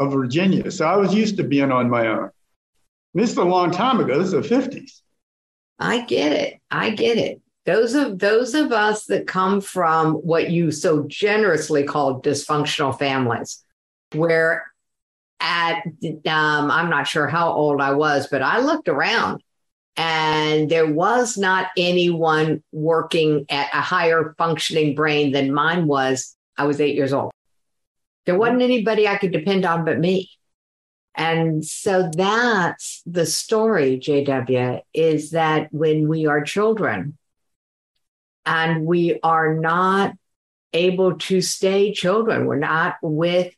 of 0.00 0.12
Virginia. 0.12 0.70
So 0.70 0.86
I 0.86 0.96
was 0.96 1.14
used 1.14 1.36
to 1.36 1.44
being 1.44 1.70
on 1.70 1.88
my 1.88 2.08
own. 2.08 2.30
This 3.14 3.30
is 3.30 3.36
a 3.36 3.44
long 3.44 3.70
time 3.70 4.00
ago. 4.00 4.18
This 4.18 4.32
is 4.32 4.48
the 4.48 4.54
50s. 4.54 5.00
I 5.78 6.02
get 6.02 6.32
it. 6.32 6.60
I 6.70 6.90
get 6.90 7.16
it. 7.16 7.40
Those 7.66 7.94
of 7.94 8.18
those 8.18 8.54
of 8.54 8.72
us 8.72 9.06
that 9.06 9.26
come 9.26 9.60
from 9.60 10.14
what 10.14 10.50
you 10.50 10.70
so 10.70 11.04
generously 11.06 11.84
called 11.84 12.24
dysfunctional 12.24 12.98
families, 12.98 13.62
where 14.12 14.66
at 15.40 15.84
um, 16.26 16.70
I'm 16.70 16.90
not 16.90 17.06
sure 17.06 17.26
how 17.26 17.52
old 17.52 17.80
I 17.80 17.92
was, 17.92 18.28
but 18.28 18.42
I 18.42 18.60
looked 18.60 18.88
around 18.88 19.42
and 19.96 20.70
there 20.70 20.90
was 20.90 21.36
not 21.36 21.68
anyone 21.76 22.62
working 22.72 23.44
at 23.50 23.68
a 23.74 23.80
higher 23.80 24.34
functioning 24.38 24.94
brain 24.94 25.32
than 25.32 25.52
mine 25.52 25.86
was. 25.86 26.36
I 26.56 26.64
was 26.64 26.80
eight 26.80 26.94
years 26.94 27.12
old. 27.12 27.32
There 28.26 28.38
wasn't 28.38 28.62
anybody 28.62 29.08
I 29.08 29.16
could 29.16 29.32
depend 29.32 29.64
on 29.64 29.84
but 29.84 29.98
me. 29.98 30.30
And 31.14 31.64
so 31.64 32.10
that's 32.14 33.02
the 33.04 33.26
story, 33.26 33.98
JW, 33.98 34.80
is 34.94 35.30
that 35.30 35.68
when 35.72 36.08
we 36.08 36.26
are 36.26 36.42
children 36.42 37.18
and 38.46 38.84
we 38.84 39.20
are 39.22 39.54
not 39.54 40.14
able 40.72 41.18
to 41.18 41.40
stay 41.40 41.92
children, 41.92 42.46
we're 42.46 42.56
not 42.56 42.96
with 43.02 43.54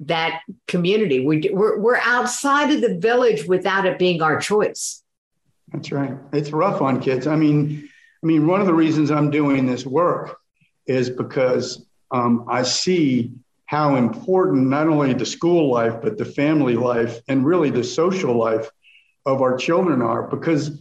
that 0.00 0.42
community. 0.66 1.24
We, 1.24 1.50
we're, 1.52 1.78
we're 1.78 1.96
outside 1.96 2.70
of 2.70 2.80
the 2.80 2.98
village 2.98 3.46
without 3.46 3.86
it 3.86 3.98
being 3.98 4.22
our 4.22 4.38
choice. 4.38 5.02
That's 5.72 5.90
right. 5.90 6.14
It's 6.32 6.50
rough 6.50 6.80
on 6.80 7.00
kids. 7.00 7.26
I 7.26 7.36
mean, 7.36 7.88
I 8.22 8.26
mean, 8.26 8.46
one 8.46 8.60
of 8.60 8.66
the 8.66 8.74
reasons 8.74 9.10
I'm 9.10 9.30
doing 9.30 9.66
this 9.66 9.86
work 9.86 10.38
is 10.86 11.10
because 11.10 11.86
um, 12.10 12.44
I 12.48 12.62
see 12.62 13.32
how 13.66 13.96
important 13.96 14.68
not 14.68 14.86
only 14.86 15.12
the 15.12 15.26
school 15.26 15.70
life, 15.70 15.94
but 16.00 16.16
the 16.16 16.24
family 16.24 16.76
life 16.76 17.20
and 17.28 17.44
really 17.44 17.70
the 17.70 17.82
social 17.82 18.36
life 18.36 18.70
of 19.26 19.42
our 19.42 19.56
children 19.56 20.02
are. 20.02 20.22
Because 20.28 20.78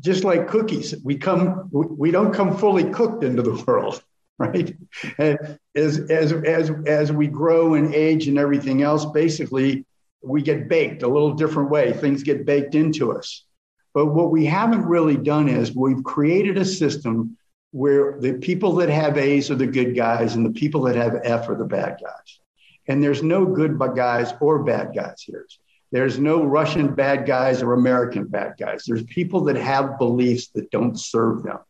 just 0.00 0.24
like 0.24 0.48
cookies, 0.48 0.94
we 1.02 1.16
come, 1.16 1.68
we 1.72 2.10
don't 2.10 2.32
come 2.32 2.56
fully 2.56 2.84
cooked 2.90 3.24
into 3.24 3.42
the 3.42 3.64
world 3.66 4.02
right? 4.38 4.76
And 5.18 5.58
as 5.76 5.98
as 6.10 6.32
as 6.32 6.70
as 6.86 7.12
we 7.12 7.28
grow 7.28 7.74
and 7.74 7.94
age 7.94 8.26
and 8.26 8.36
everything 8.38 8.82
else, 8.82 9.04
basically 9.04 9.84
we 10.22 10.42
get 10.42 10.68
baked 10.68 11.02
a 11.02 11.08
little 11.08 11.34
different 11.34 11.70
way. 11.70 11.92
Things 11.92 12.24
get 12.24 12.44
baked 12.44 12.74
into 12.74 13.12
us. 13.12 13.44
But 13.92 14.06
what 14.06 14.32
we 14.32 14.44
haven't 14.44 14.86
really 14.86 15.16
done 15.16 15.48
is 15.48 15.74
we've 15.74 16.02
created 16.02 16.58
a 16.58 16.64
system 16.64 17.36
where 17.70 18.18
the 18.20 18.34
people 18.34 18.74
that 18.76 18.88
have 18.88 19.18
A's 19.18 19.50
are 19.52 19.56
the 19.56 19.66
good 19.66 19.94
guys 19.94 20.34
and 20.34 20.44
the 20.44 20.58
people 20.58 20.82
that 20.82 20.96
have 20.96 21.20
F 21.22 21.48
are 21.48 21.56
the 21.56 21.64
bad 21.64 21.98
guys. 22.02 22.40
And 22.88 23.02
there's 23.02 23.22
no 23.22 23.46
good 23.46 23.78
guys 23.94 24.32
or 24.40 24.64
bad 24.64 24.94
guys 24.96 25.22
here. 25.22 25.46
There's 25.94 26.18
no 26.18 26.42
Russian 26.42 26.92
bad 26.92 27.24
guys 27.24 27.62
or 27.62 27.72
American 27.72 28.24
bad 28.24 28.54
guys. 28.58 28.82
There's 28.84 29.04
people 29.04 29.44
that 29.44 29.54
have 29.54 29.96
beliefs 29.96 30.48
that 30.48 30.68
don't 30.72 30.98
serve 30.98 31.44
them. 31.44 31.60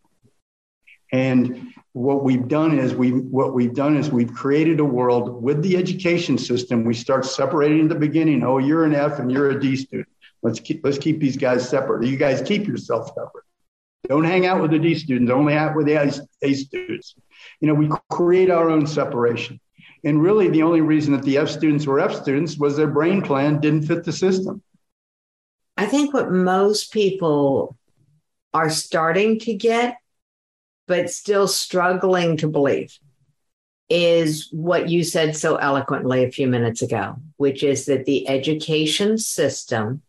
And 1.12 1.74
what 1.92 2.24
we've 2.24 2.48
done 2.48 2.78
is 2.78 2.94
we 2.94 3.10
what 3.10 3.52
we've 3.52 3.74
done 3.74 3.98
is 3.98 4.10
we've 4.10 4.32
created 4.32 4.80
a 4.80 4.84
world 4.84 5.42
with 5.42 5.62
the 5.62 5.76
education 5.76 6.38
system. 6.38 6.84
We 6.84 6.94
start 6.94 7.26
separating 7.26 7.80
in 7.80 7.88
the 7.88 7.94
beginning. 7.96 8.42
Oh, 8.42 8.56
you're 8.56 8.86
an 8.86 8.94
F 8.94 9.18
and 9.18 9.30
you're 9.30 9.50
a 9.50 9.60
D 9.60 9.76
student. 9.76 10.08
Let's 10.42 10.58
keep 10.58 10.80
let's 10.82 10.96
keep 10.96 11.20
these 11.20 11.36
guys 11.36 11.68
separate. 11.68 12.06
You 12.06 12.16
guys 12.16 12.40
keep 12.40 12.66
yourself 12.66 13.08
separate. 13.08 13.44
Don't 14.08 14.24
hang 14.24 14.46
out 14.46 14.62
with 14.62 14.70
the 14.70 14.78
D 14.78 14.94
students. 14.94 15.30
Only 15.30 15.52
out 15.52 15.76
with 15.76 15.84
the 15.84 15.96
A 16.40 16.54
students. 16.54 17.14
You 17.60 17.68
know, 17.68 17.74
we 17.74 17.90
create 18.10 18.48
our 18.48 18.70
own 18.70 18.86
separation. 18.86 19.60
And 20.04 20.22
really, 20.22 20.48
the 20.48 20.62
only 20.62 20.82
reason 20.82 21.12
that 21.12 21.22
the 21.22 21.38
F 21.38 21.48
students 21.48 21.86
were 21.86 21.98
F 21.98 22.14
students 22.14 22.58
was 22.58 22.76
their 22.76 22.88
brain 22.88 23.22
plan 23.22 23.60
didn't 23.60 23.86
fit 23.86 24.04
the 24.04 24.12
system. 24.12 24.62
I 25.76 25.86
think 25.86 26.12
what 26.12 26.30
most 26.30 26.92
people 26.92 27.76
are 28.52 28.70
starting 28.70 29.38
to 29.40 29.54
get 29.54 29.96
but 30.86 31.10
still 31.10 31.48
struggling 31.48 32.36
to 32.36 32.46
believe 32.48 32.98
is 33.88 34.48
what 34.52 34.88
you 34.88 35.02
said 35.02 35.36
so 35.36 35.56
eloquently 35.56 36.24
a 36.24 36.30
few 36.30 36.46
minutes 36.46 36.82
ago, 36.82 37.16
which 37.36 37.62
is 37.62 37.86
that 37.86 38.04
the 38.04 38.28
education 38.28 39.16
system 39.16 40.02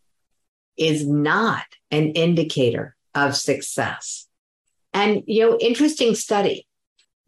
is 0.76 1.06
not 1.06 1.64
an 1.90 2.10
indicator 2.10 2.94
of 3.14 3.34
success. 3.34 4.28
And, 4.92 5.22
you 5.26 5.42
know, 5.42 5.58
interesting 5.58 6.14
study 6.14 6.66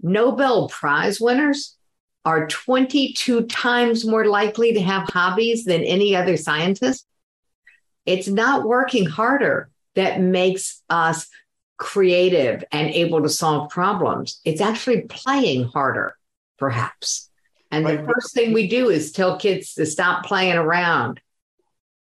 Nobel 0.00 0.68
Prize 0.68 1.20
winners 1.20 1.77
are 2.24 2.46
22 2.46 3.46
times 3.46 4.04
more 4.04 4.26
likely 4.26 4.74
to 4.74 4.80
have 4.80 5.08
hobbies 5.08 5.64
than 5.64 5.82
any 5.82 6.14
other 6.14 6.36
scientist. 6.36 7.06
It's 8.04 8.28
not 8.28 8.66
working 8.66 9.06
harder 9.06 9.70
that 9.94 10.20
makes 10.20 10.82
us 10.88 11.28
creative 11.76 12.64
and 12.72 12.90
able 12.90 13.22
to 13.22 13.28
solve 13.28 13.70
problems. 13.70 14.40
It's 14.44 14.60
actually 14.60 15.02
playing 15.02 15.64
harder, 15.64 16.16
perhaps. 16.58 17.30
And 17.70 17.86
the 17.86 18.02
first 18.02 18.34
thing 18.34 18.52
we 18.52 18.66
do 18.66 18.88
is 18.88 19.12
tell 19.12 19.38
kids 19.38 19.74
to 19.74 19.86
stop 19.86 20.24
playing 20.24 20.56
around. 20.56 21.20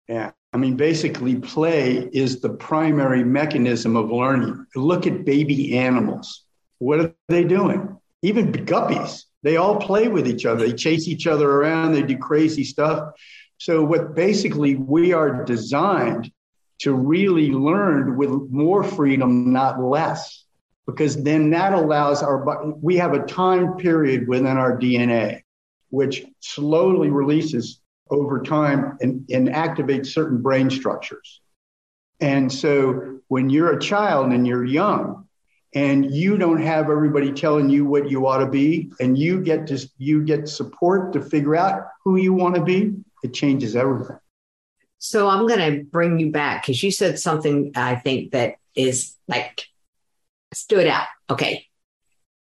Yeah. 0.08 0.32
I 0.54 0.58
mean, 0.58 0.78
basically, 0.78 1.36
play 1.36 2.10
is 2.14 2.40
the 2.40 2.50
primary 2.50 3.26
mechanism 3.26 3.98
of 3.98 4.10
learning. 4.10 4.66
Look 4.74 5.06
at 5.06 5.26
baby 5.26 5.78
animals. 5.78 6.46
What 6.78 7.00
are 7.02 7.14
they 7.28 7.44
doing? 7.44 7.98
Even 8.22 8.54
guppies, 8.54 9.26
they 9.46 9.58
all 9.58 9.78
play 9.78 10.08
with 10.08 10.28
each 10.28 10.48
other. 10.48 10.66
They 10.66 10.74
chase 10.74 11.08
each 11.08 11.28
other 11.28 11.48
around, 11.50 11.92
they 11.92 12.02
do 12.02 12.18
crazy 12.18 12.64
stuff. 12.64 13.14
So, 13.60 13.84
what 13.84 14.16
basically 14.16 14.74
we 14.76 15.14
are 15.14 15.46
designed 15.46 16.32
to 16.80 16.94
really 16.94 17.52
learn 17.52 18.18
with 18.18 18.32
more 18.50 18.84
freedom, 18.84 19.54
not 19.54 19.80
less, 19.80 20.46
because 20.88 21.22
then 21.24 21.52
that 21.52 21.74
allows 21.74 22.24
our, 22.24 22.74
we 22.82 22.98
have 22.98 23.14
a 23.14 23.26
time 23.26 23.78
period 23.78 24.28
within 24.28 24.58
our 24.58 24.78
DNA, 24.78 25.42
which 25.90 26.26
slowly 26.40 27.12
releases 27.12 27.80
over 28.10 28.42
time 28.42 28.98
and, 29.00 29.30
and 29.30 29.48
activates 29.50 30.08
certain 30.08 30.42
brain 30.42 30.72
structures. 30.72 31.40
And 32.20 32.52
so 32.52 33.20
when 33.28 33.52
you're 33.52 33.74
a 33.74 33.80
child 33.80 34.32
and 34.32 34.48
you're 34.48 34.66
young, 34.66 35.25
and 35.76 36.14
you 36.14 36.38
don't 36.38 36.62
have 36.62 36.90
everybody 36.90 37.32
telling 37.32 37.70
you 37.70 37.86
what 37.86 38.10
you 38.10 38.26
ought 38.26 38.40
to 38.40 38.50
be 38.50 38.92
and 39.00 39.18
you 39.18 39.42
get 39.42 39.68
to 39.68 39.88
you 39.98 40.24
get 40.24 40.48
support 40.48 41.14
to 41.14 41.22
figure 41.22 41.56
out 41.56 41.88
who 42.04 42.16
you 42.16 42.34
want 42.34 42.56
to 42.56 42.64
be 42.64 42.94
it 43.24 43.34
changes 43.34 43.76
everything 43.76 44.18
so 44.98 45.28
I'm 45.28 45.48
going 45.48 45.60
to 45.60 45.84
bring 45.84 46.20
you 46.20 46.32
back 46.32 46.64
because 46.64 46.82
you 46.82 46.90
said 46.90 47.20
something 47.20 47.74
I 47.76 47.96
think 47.96 48.32
that 48.32 48.56
is 48.74 49.16
like 49.28 49.68
stood 50.54 50.88
out. 50.88 51.06
Okay. 51.30 51.68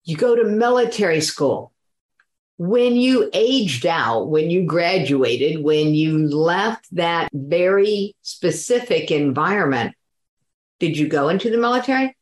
You 0.05 0.17
go 0.17 0.35
to 0.35 0.43
military 0.43 1.21
school. 1.21 1.71
When 2.57 2.95
you 2.95 3.29
aged 3.33 3.85
out, 3.85 4.29
when 4.29 4.49
you 4.49 4.65
graduated, 4.65 5.63
when 5.63 5.93
you 5.93 6.27
left 6.27 6.87
that 6.95 7.29
very 7.31 8.15
specific 8.23 9.11
environment, 9.11 9.93
did 10.79 10.97
you 10.97 11.07
go 11.07 11.29
into 11.29 11.51
the 11.51 11.59
military? 11.59 12.15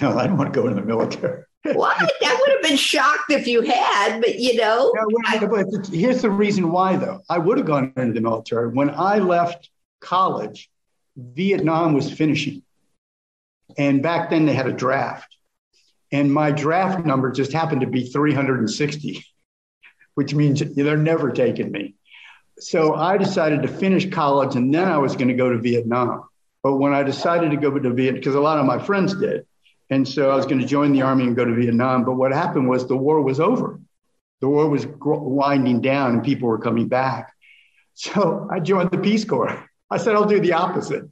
No, 0.00 0.18
I 0.18 0.26
don't 0.26 0.36
want 0.36 0.52
to 0.52 0.60
go 0.60 0.66
into 0.66 0.80
the 0.80 0.86
military. 0.86 1.44
what? 1.72 1.96
I 2.00 2.36
would 2.40 2.50
have 2.50 2.62
been 2.62 2.76
shocked 2.76 3.30
if 3.30 3.46
you 3.46 3.62
had, 3.62 4.20
but 4.20 4.38
you 4.38 4.56
know. 4.56 4.92
Well, 4.94 5.48
but 5.48 5.86
here's 5.86 6.22
the 6.22 6.30
reason 6.30 6.70
why, 6.70 6.96
though. 6.96 7.22
I 7.28 7.38
would 7.38 7.58
have 7.58 7.66
gone 7.66 7.92
into 7.96 8.12
the 8.12 8.20
military. 8.20 8.68
When 8.68 8.90
I 8.90 9.18
left 9.18 9.70
college, 10.00 10.68
Vietnam 11.16 11.94
was 11.94 12.12
finishing. 12.12 12.62
And 13.78 14.02
back 14.02 14.30
then 14.30 14.46
they 14.46 14.52
had 14.52 14.66
a 14.66 14.72
draft. 14.72 15.36
And 16.12 16.32
my 16.32 16.52
draft 16.52 17.04
number 17.04 17.32
just 17.32 17.52
happened 17.52 17.80
to 17.80 17.86
be 17.86 18.04
360, 18.04 19.24
which 20.14 20.34
means 20.34 20.60
they're 20.60 20.96
never 20.96 21.32
taking 21.32 21.72
me. 21.72 21.94
So 22.58 22.94
I 22.94 23.16
decided 23.16 23.62
to 23.62 23.68
finish 23.68 24.08
college 24.10 24.54
and 24.54 24.72
then 24.72 24.88
I 24.88 24.98
was 24.98 25.16
going 25.16 25.28
to 25.28 25.34
go 25.34 25.50
to 25.50 25.58
Vietnam. 25.58 26.24
But 26.62 26.76
when 26.76 26.92
I 26.92 27.02
decided 27.02 27.50
to 27.50 27.56
go 27.56 27.76
to 27.76 27.90
Vietnam, 27.90 28.20
because 28.20 28.34
a 28.34 28.40
lot 28.40 28.58
of 28.58 28.66
my 28.66 28.78
friends 28.78 29.14
did, 29.14 29.46
and 29.90 30.06
so 30.06 30.30
I 30.30 30.36
was 30.36 30.46
going 30.46 30.60
to 30.60 30.66
join 30.66 30.92
the 30.92 31.02
army 31.02 31.24
and 31.24 31.36
go 31.36 31.44
to 31.44 31.54
Vietnam. 31.54 32.04
But 32.04 32.14
what 32.14 32.32
happened 32.32 32.68
was 32.68 32.86
the 32.86 32.96
war 32.96 33.22
was 33.22 33.40
over. 33.40 33.80
The 34.40 34.48
war 34.48 34.68
was 34.68 34.86
winding 35.00 35.80
down 35.80 36.14
and 36.14 36.24
people 36.24 36.48
were 36.48 36.58
coming 36.58 36.88
back. 36.88 37.32
So 37.96 38.48
I 38.50 38.58
joined 38.58 38.90
the 38.90 38.98
Peace 38.98 39.24
Corps. 39.24 39.70
I 39.88 39.98
said, 39.98 40.16
I'll 40.16 40.26
do 40.26 40.40
the 40.40 40.54
opposite. 40.54 41.04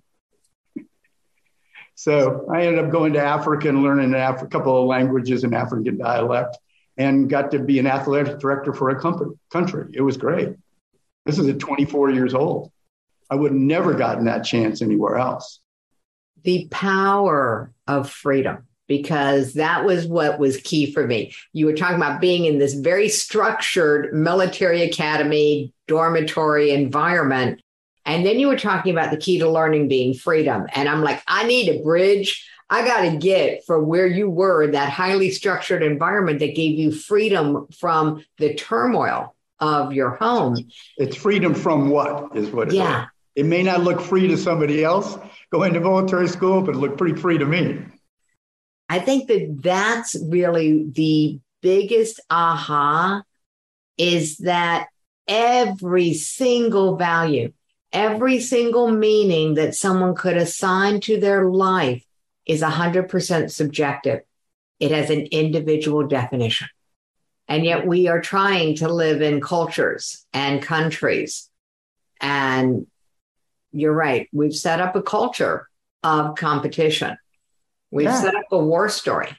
so 1.94 2.44
I 2.52 2.62
ended 2.62 2.85
up 2.85 2.90
going 2.90 3.12
to 3.12 3.20
Africa 3.20 3.68
and 3.68 3.85
learning 3.85 4.12
a 4.14 4.46
couple 4.48 4.82
of 4.82 4.88
languages 4.88 5.44
and 5.44 5.54
African 5.54 5.96
dialect 5.96 6.58
and 6.96 7.30
got 7.30 7.52
to 7.52 7.61
be 7.61 7.78
an 7.78 7.87
athletic 7.87 8.40
director 8.40 8.72
for 8.72 8.90
a 8.90 9.00
company, 9.00 9.32
country. 9.50 9.90
It 9.94 10.02
was 10.02 10.16
great. 10.16 10.56
This 11.24 11.38
is 11.38 11.46
at 11.46 11.61
24 11.61 12.11
years 12.11 12.35
old. 12.35 12.72
I 13.30 13.37
would 13.37 13.52
have 13.52 13.61
never 13.61 13.94
gotten 13.94 14.24
that 14.24 14.44
chance 14.44 14.82
anywhere 14.82 15.16
else. 15.16 15.61
The 16.44 16.68
power 16.70 17.72
of 17.87 18.11
freedom 18.11 18.66
because 18.88 19.55
that 19.55 19.87
was 19.87 20.07
what 20.07 20.38
was 20.38 20.59
key 20.59 20.92
for 20.92 21.07
me. 21.07 21.35
You 21.55 21.64
were 21.66 21.72
talking 21.72 21.96
about 21.96 22.20
being 22.20 22.44
in 22.44 22.59
this 22.59 22.74
very 22.74 23.09
structured 23.09 24.12
military 24.12 24.83
academy, 24.83 25.72
dormitory 25.88 26.72
environment. 26.72 27.62
And 28.05 28.26
then 28.26 28.38
you 28.38 28.48
were 28.48 28.59
talking 28.59 28.92
about 28.92 29.11
the 29.11 29.16
key 29.16 29.38
to 29.38 29.48
learning 29.48 29.88
being 29.88 30.12
freedom. 30.12 30.66
And 30.74 30.88
I'm 30.90 31.02
like, 31.02 31.22
I 31.26 31.44
need 31.44 31.68
a 31.70 31.83
bridge. 31.83 32.46
I 32.68 32.85
got 32.85 33.02
to 33.02 33.16
get 33.16 33.64
from 33.64 33.87
where 33.87 34.07
you 34.07 34.28
were, 34.28 34.66
that 34.66 34.90
highly 34.90 35.31
structured 35.31 35.83
environment 35.83 36.40
that 36.40 36.55
gave 36.55 36.78
you 36.78 36.92
freedom 36.92 37.68
from 37.78 38.24
the 38.38 38.55
turmoil 38.55 39.35
of 39.59 39.92
your 39.92 40.16
home. 40.16 40.57
It's 40.98 41.16
freedom 41.16 41.55
from 41.55 41.88
what 41.88 42.37
is 42.37 42.50
what 42.50 42.68
it 42.68 42.74
yeah. 42.74 43.05
Is. 43.05 43.09
It 43.37 43.46
may 43.46 43.62
not 43.62 43.83
look 43.83 44.00
free 44.00 44.28
to 44.28 44.37
somebody 44.37 44.85
else 44.85 45.16
going 45.53 45.75
to 45.75 45.81
military 45.81 46.27
school, 46.27 46.62
but 46.62 46.75
it 46.75 46.79
looked 46.79 46.97
pretty 46.97 47.21
free 47.21 47.38
to 47.38 47.45
me. 47.45 47.79
I 48.88 48.99
think 48.99 49.29
that 49.29 49.59
that's 49.62 50.17
really 50.29 50.87
the 50.91 51.38
biggest 51.61 52.21
aha 52.31 53.23
is 53.99 54.38
that 54.38 54.88
every 55.29 56.15
single 56.15 56.97
value, 56.97 57.53
every 57.93 58.41
single 58.41 58.91
meaning 58.91 59.55
that 59.55 59.75
someone 59.75 60.15
could 60.15 60.38
assign 60.38 61.01
to 61.01 61.21
their 61.21 61.45
life 61.45 62.03
is 62.47 62.62
100% 62.62 63.51
subjective. 63.51 64.21
It 64.81 64.91
has 64.91 65.11
an 65.11 65.27
individual 65.27 66.09
definition. 66.09 66.69
And 67.47 67.65
yet 67.65 67.87
we 67.87 68.09
are 68.09 68.21
trying 68.23 68.77
to 68.77 68.88
live 68.88 69.21
in 69.21 69.43
cultures 69.43 70.27
and 70.33 70.62
countries. 70.62 71.51
And 72.21 72.87
you're 73.72 73.92
right. 73.92 74.28
We've 74.32 74.54
set 74.54 74.80
up 74.80 74.96
a 74.96 75.02
culture 75.02 75.68
of 76.02 76.37
competition. 76.37 77.16
We've 77.90 78.06
yeah. 78.06 78.20
set 78.20 78.35
up 78.35 78.44
a 78.50 78.58
war 78.58 78.88
story. 78.88 79.37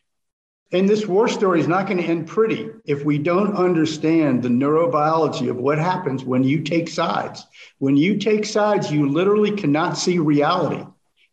And 0.71 0.89
this 0.89 1.05
war 1.05 1.27
story 1.27 1.59
is 1.59 1.67
not 1.67 1.85
going 1.85 1.99
to 1.99 2.03
end 2.03 2.27
pretty 2.27 2.67
if 2.85 3.05
we 3.05 3.19
don't 3.19 3.55
understand 3.55 4.41
the 4.41 4.49
neurobiology 4.49 5.47
of 5.49 5.57
what 5.57 5.77
happens 5.77 6.23
when 6.23 6.43
you 6.43 6.61
take 6.61 6.89
sides. 6.89 7.45
When 7.77 7.95
you 7.95 8.17
take 8.17 8.43
sides, 8.43 8.91
you 8.91 9.07
literally 9.07 9.51
cannot 9.51 9.97
see 9.97 10.17
reality. 10.17 10.83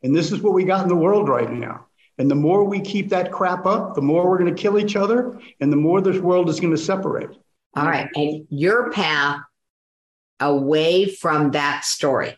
And 0.02 0.14
this 0.14 0.30
is 0.30 0.42
what 0.42 0.52
we 0.52 0.64
got 0.64 0.82
in 0.82 0.88
the 0.88 0.96
world 0.96 1.28
right 1.28 1.50
now. 1.50 1.86
And 2.18 2.30
the 2.30 2.34
more 2.34 2.64
we 2.64 2.80
keep 2.80 3.08
that 3.10 3.32
crap 3.32 3.64
up, 3.64 3.94
the 3.94 4.02
more 4.02 4.28
we're 4.28 4.38
going 4.38 4.54
to 4.54 4.62
kill 4.62 4.78
each 4.78 4.94
other 4.94 5.40
and 5.58 5.72
the 5.72 5.76
more 5.76 6.02
this 6.02 6.18
world 6.18 6.50
is 6.50 6.60
going 6.60 6.74
to 6.74 6.78
separate. 6.78 7.30
All 7.74 7.86
right. 7.86 8.08
And 8.14 8.46
your 8.50 8.90
path 8.90 9.40
away 10.38 11.06
from 11.06 11.52
that 11.52 11.86
story 11.86 12.36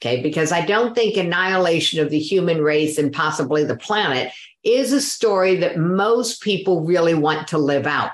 Okay. 0.00 0.22
Because 0.22 0.50
I 0.50 0.64
don't 0.64 0.94
think 0.94 1.16
annihilation 1.16 2.00
of 2.00 2.10
the 2.10 2.18
human 2.18 2.62
race 2.62 2.96
and 2.96 3.12
possibly 3.12 3.64
the 3.64 3.76
planet 3.76 4.32
is 4.62 4.92
a 4.92 5.00
story 5.00 5.56
that 5.56 5.78
most 5.78 6.42
people 6.42 6.84
really 6.84 7.14
want 7.14 7.48
to 7.48 7.58
live 7.58 7.86
out. 7.86 8.12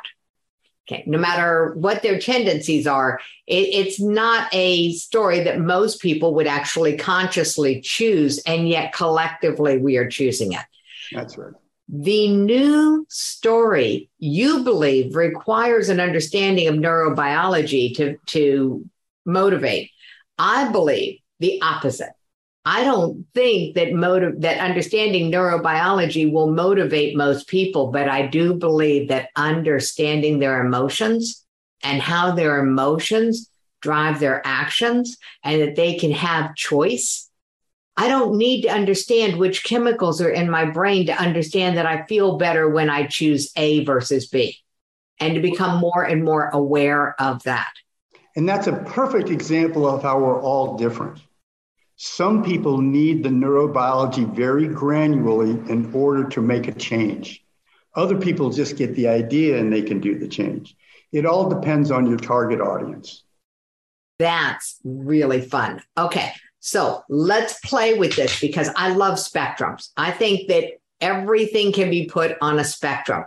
Okay. 0.88 1.04
No 1.06 1.18
matter 1.18 1.74
what 1.74 2.02
their 2.02 2.18
tendencies 2.18 2.86
are, 2.86 3.20
it, 3.46 3.68
it's 3.72 4.00
not 4.00 4.48
a 4.52 4.92
story 4.94 5.40
that 5.44 5.60
most 5.60 6.00
people 6.00 6.34
would 6.34 6.46
actually 6.46 6.96
consciously 6.96 7.80
choose. 7.80 8.38
And 8.38 8.68
yet 8.68 8.92
collectively 8.92 9.78
we 9.78 9.96
are 9.96 10.08
choosing 10.08 10.52
it. 10.52 10.64
That's 11.12 11.38
right. 11.38 11.54
The 11.88 12.32
new 12.32 13.06
story 13.08 14.10
you 14.18 14.64
believe 14.64 15.14
requires 15.14 15.88
an 15.88 16.00
understanding 16.00 16.66
of 16.66 16.74
neurobiology 16.74 17.94
to, 17.96 18.16
to 18.26 18.84
motivate. 19.24 19.90
I 20.36 20.70
believe 20.72 21.20
the 21.38 21.60
opposite. 21.62 22.12
I 22.64 22.82
don't 22.82 23.26
think 23.32 23.76
that 23.76 23.92
motive 23.92 24.40
that 24.40 24.58
understanding 24.58 25.30
neurobiology 25.30 26.32
will 26.32 26.50
motivate 26.50 27.16
most 27.16 27.46
people, 27.46 27.92
but 27.92 28.08
I 28.08 28.26
do 28.26 28.54
believe 28.54 29.08
that 29.08 29.30
understanding 29.36 30.40
their 30.40 30.64
emotions 30.64 31.44
and 31.84 32.02
how 32.02 32.32
their 32.32 32.58
emotions 32.58 33.48
drive 33.80 34.18
their 34.18 34.42
actions 34.44 35.16
and 35.44 35.62
that 35.62 35.76
they 35.76 35.94
can 35.94 36.10
have 36.10 36.56
choice. 36.56 37.30
I 37.96 38.08
don't 38.08 38.36
need 38.36 38.62
to 38.62 38.68
understand 38.68 39.38
which 39.38 39.62
chemicals 39.62 40.20
are 40.20 40.30
in 40.30 40.50
my 40.50 40.64
brain 40.64 41.06
to 41.06 41.12
understand 41.12 41.76
that 41.76 41.86
I 41.86 42.04
feel 42.06 42.36
better 42.36 42.68
when 42.68 42.90
I 42.90 43.06
choose 43.06 43.52
A 43.56 43.84
versus 43.84 44.26
B 44.26 44.58
and 45.20 45.34
to 45.34 45.40
become 45.40 45.78
more 45.78 46.02
and 46.02 46.24
more 46.24 46.48
aware 46.48 47.14
of 47.20 47.44
that. 47.44 47.72
And 48.34 48.48
that's 48.48 48.66
a 48.66 48.72
perfect 48.72 49.30
example 49.30 49.88
of 49.88 50.02
how 50.02 50.18
we're 50.18 50.42
all 50.42 50.76
different. 50.76 51.20
Some 51.96 52.44
people 52.44 52.78
need 52.78 53.22
the 53.22 53.30
neurobiology 53.30 54.30
very 54.34 54.68
granularly 54.68 55.68
in 55.68 55.92
order 55.94 56.28
to 56.28 56.42
make 56.42 56.68
a 56.68 56.72
change. 56.72 57.42
Other 57.94 58.18
people 58.18 58.50
just 58.50 58.76
get 58.76 58.94
the 58.94 59.08
idea 59.08 59.58
and 59.58 59.72
they 59.72 59.82
can 59.82 60.00
do 60.00 60.18
the 60.18 60.28
change. 60.28 60.76
It 61.12 61.24
all 61.24 61.48
depends 61.48 61.90
on 61.90 62.06
your 62.06 62.18
target 62.18 62.60
audience. 62.60 63.24
That's 64.18 64.78
really 64.84 65.40
fun. 65.40 65.82
Okay. 65.96 66.32
So 66.60 67.04
let's 67.08 67.58
play 67.60 67.94
with 67.98 68.16
this 68.16 68.40
because 68.40 68.68
I 68.76 68.90
love 68.90 69.14
spectrums. 69.14 69.90
I 69.96 70.10
think 70.10 70.48
that 70.48 70.64
everything 71.00 71.72
can 71.72 71.90
be 71.90 72.06
put 72.06 72.36
on 72.42 72.58
a 72.58 72.64
spectrum. 72.64 73.24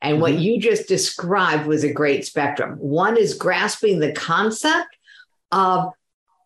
And 0.00 0.14
mm-hmm. 0.14 0.22
what 0.22 0.38
you 0.38 0.58
just 0.58 0.88
described 0.88 1.66
was 1.66 1.84
a 1.84 1.92
great 1.92 2.24
spectrum. 2.24 2.76
One 2.78 3.16
is 3.16 3.34
grasping 3.34 4.00
the 4.00 4.12
concept 4.12 4.96
of, 5.52 5.92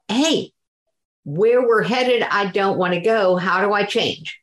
hey, 0.09 0.53
where 1.25 1.67
we're 1.67 1.83
headed, 1.83 2.23
I 2.23 2.47
don't 2.47 2.79
want 2.79 2.95
to 2.95 3.01
go. 3.01 3.37
How 3.37 3.65
do 3.67 3.73
I 3.73 3.85
change? 3.85 4.41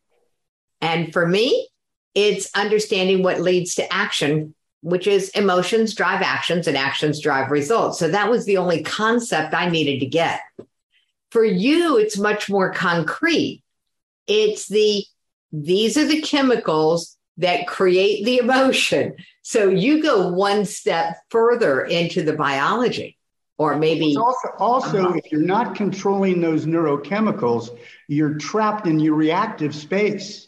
And 0.82 1.14
for 1.14 1.26
me, 1.26 1.68
it's 2.16 2.50
understanding 2.56 3.24
what 3.24 3.40
leads 3.40 3.76
to 3.76 3.94
action, 3.94 4.56
which 4.82 5.08
is 5.08 5.30
emotions 5.30 5.94
drive 5.94 6.22
actions 6.22 6.68
and 6.68 6.76
actions 6.76 7.22
drive 7.22 7.52
results. 7.52 8.00
So 8.00 8.10
that 8.10 8.30
was 8.30 8.46
the 8.46 8.58
only 8.58 8.84
concept 8.84 9.54
I 9.54 9.70
needed 9.70 10.00
to 10.00 10.08
get. 10.08 10.42
For 11.30 11.46
you, 11.46 11.98
it's 11.98 12.18
much 12.18 12.50
more 12.50 12.74
concrete. 12.74 13.64
It's 14.28 14.68
the, 14.68 15.06
these 15.52 15.98
are 15.98 16.08
the 16.08 16.22
chemicals 16.22 17.18
that 17.38 17.68
create 17.68 18.26
the 18.26 18.40
emotion. 18.40 19.16
So 19.44 19.70
you 19.70 20.02
go 20.02 20.30
one 20.30 20.66
step 20.66 21.16
further 21.30 21.82
into 21.82 22.24
the 22.24 22.34
biology 22.34 23.18
or 23.62 23.78
maybe 23.78 24.16
also, 24.18 24.48
also 24.58 25.06
uh-huh. 25.06 25.14
if 25.14 25.32
you're 25.32 25.42
not 25.42 25.76
controlling 25.76 26.42
those 26.42 26.66
neurochemicals 26.66 27.78
you're 28.08 28.34
trapped 28.34 28.88
in 28.88 29.00
your 29.00 29.16
reactive 29.16 29.76
space. 29.76 30.48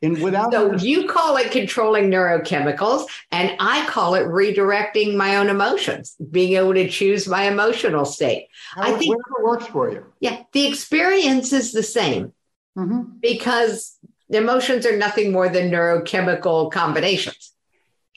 And 0.00 0.22
without 0.22 0.52
so 0.52 0.76
you 0.76 1.08
call 1.08 1.38
it 1.38 1.50
controlling 1.50 2.08
neurochemicals 2.08 3.06
and 3.32 3.56
i 3.58 3.84
call 3.86 4.14
it 4.14 4.26
redirecting 4.26 5.16
my 5.16 5.36
own 5.38 5.48
emotions 5.48 6.14
being 6.30 6.52
able 6.56 6.74
to 6.74 6.88
choose 6.88 7.26
my 7.26 7.44
emotional 7.44 8.04
state. 8.04 8.46
I 8.76 8.92
think 8.92 9.16
whatever 9.16 9.44
works 9.44 9.66
for 9.66 9.90
you. 9.90 10.04
Yeah 10.20 10.42
the 10.52 10.66
experience 10.66 11.52
is 11.52 11.72
the 11.72 11.82
same. 11.82 12.32
Mm-hmm. 12.76 13.18
because 13.20 13.98
emotions 14.28 14.86
are 14.86 14.96
nothing 14.96 15.32
more 15.32 15.48
than 15.48 15.68
neurochemical 15.68 16.70
combinations 16.70 17.47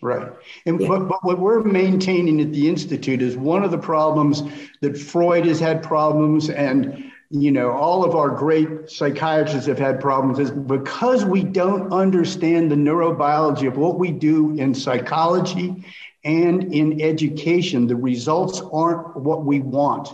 Right. 0.02 0.32
And 0.66 0.82
yeah. 0.82 0.88
but, 0.88 1.08
but 1.08 1.24
what 1.24 1.40
we're 1.40 1.62
maintaining 1.62 2.42
at 2.42 2.52
the 2.52 2.68
Institute 2.68 3.22
is 3.22 3.38
one 3.38 3.64
of 3.64 3.70
the 3.70 3.78
problems 3.78 4.42
that 4.82 4.98
Freud 4.98 5.46
has 5.46 5.60
had 5.60 5.84
problems 5.84 6.50
and 6.50 7.12
you 7.32 7.52
know 7.52 7.72
all 7.72 8.04
of 8.04 8.14
our 8.14 8.30
great 8.30 8.90
psychiatrists 8.90 9.68
have 9.68 9.80
had 9.80 10.02
problems 10.02 10.38
is 10.38 10.52
because 10.52 11.24
we 11.24 11.44
don't 11.44 11.94
understand 11.94 12.70
the 12.70 12.76
neurobiology 12.76 13.68
of 13.68 13.78
what 13.78 13.98
we 13.98 14.12
do 14.12 14.52
in 14.60 14.76
psychology 14.76 15.86
and 16.26 16.74
in 16.74 17.02
education 17.02 17.88
the 17.88 17.96
results 17.96 18.62
aren't 18.74 19.16
what 19.16 19.46
we 19.46 19.62
want 19.62 20.10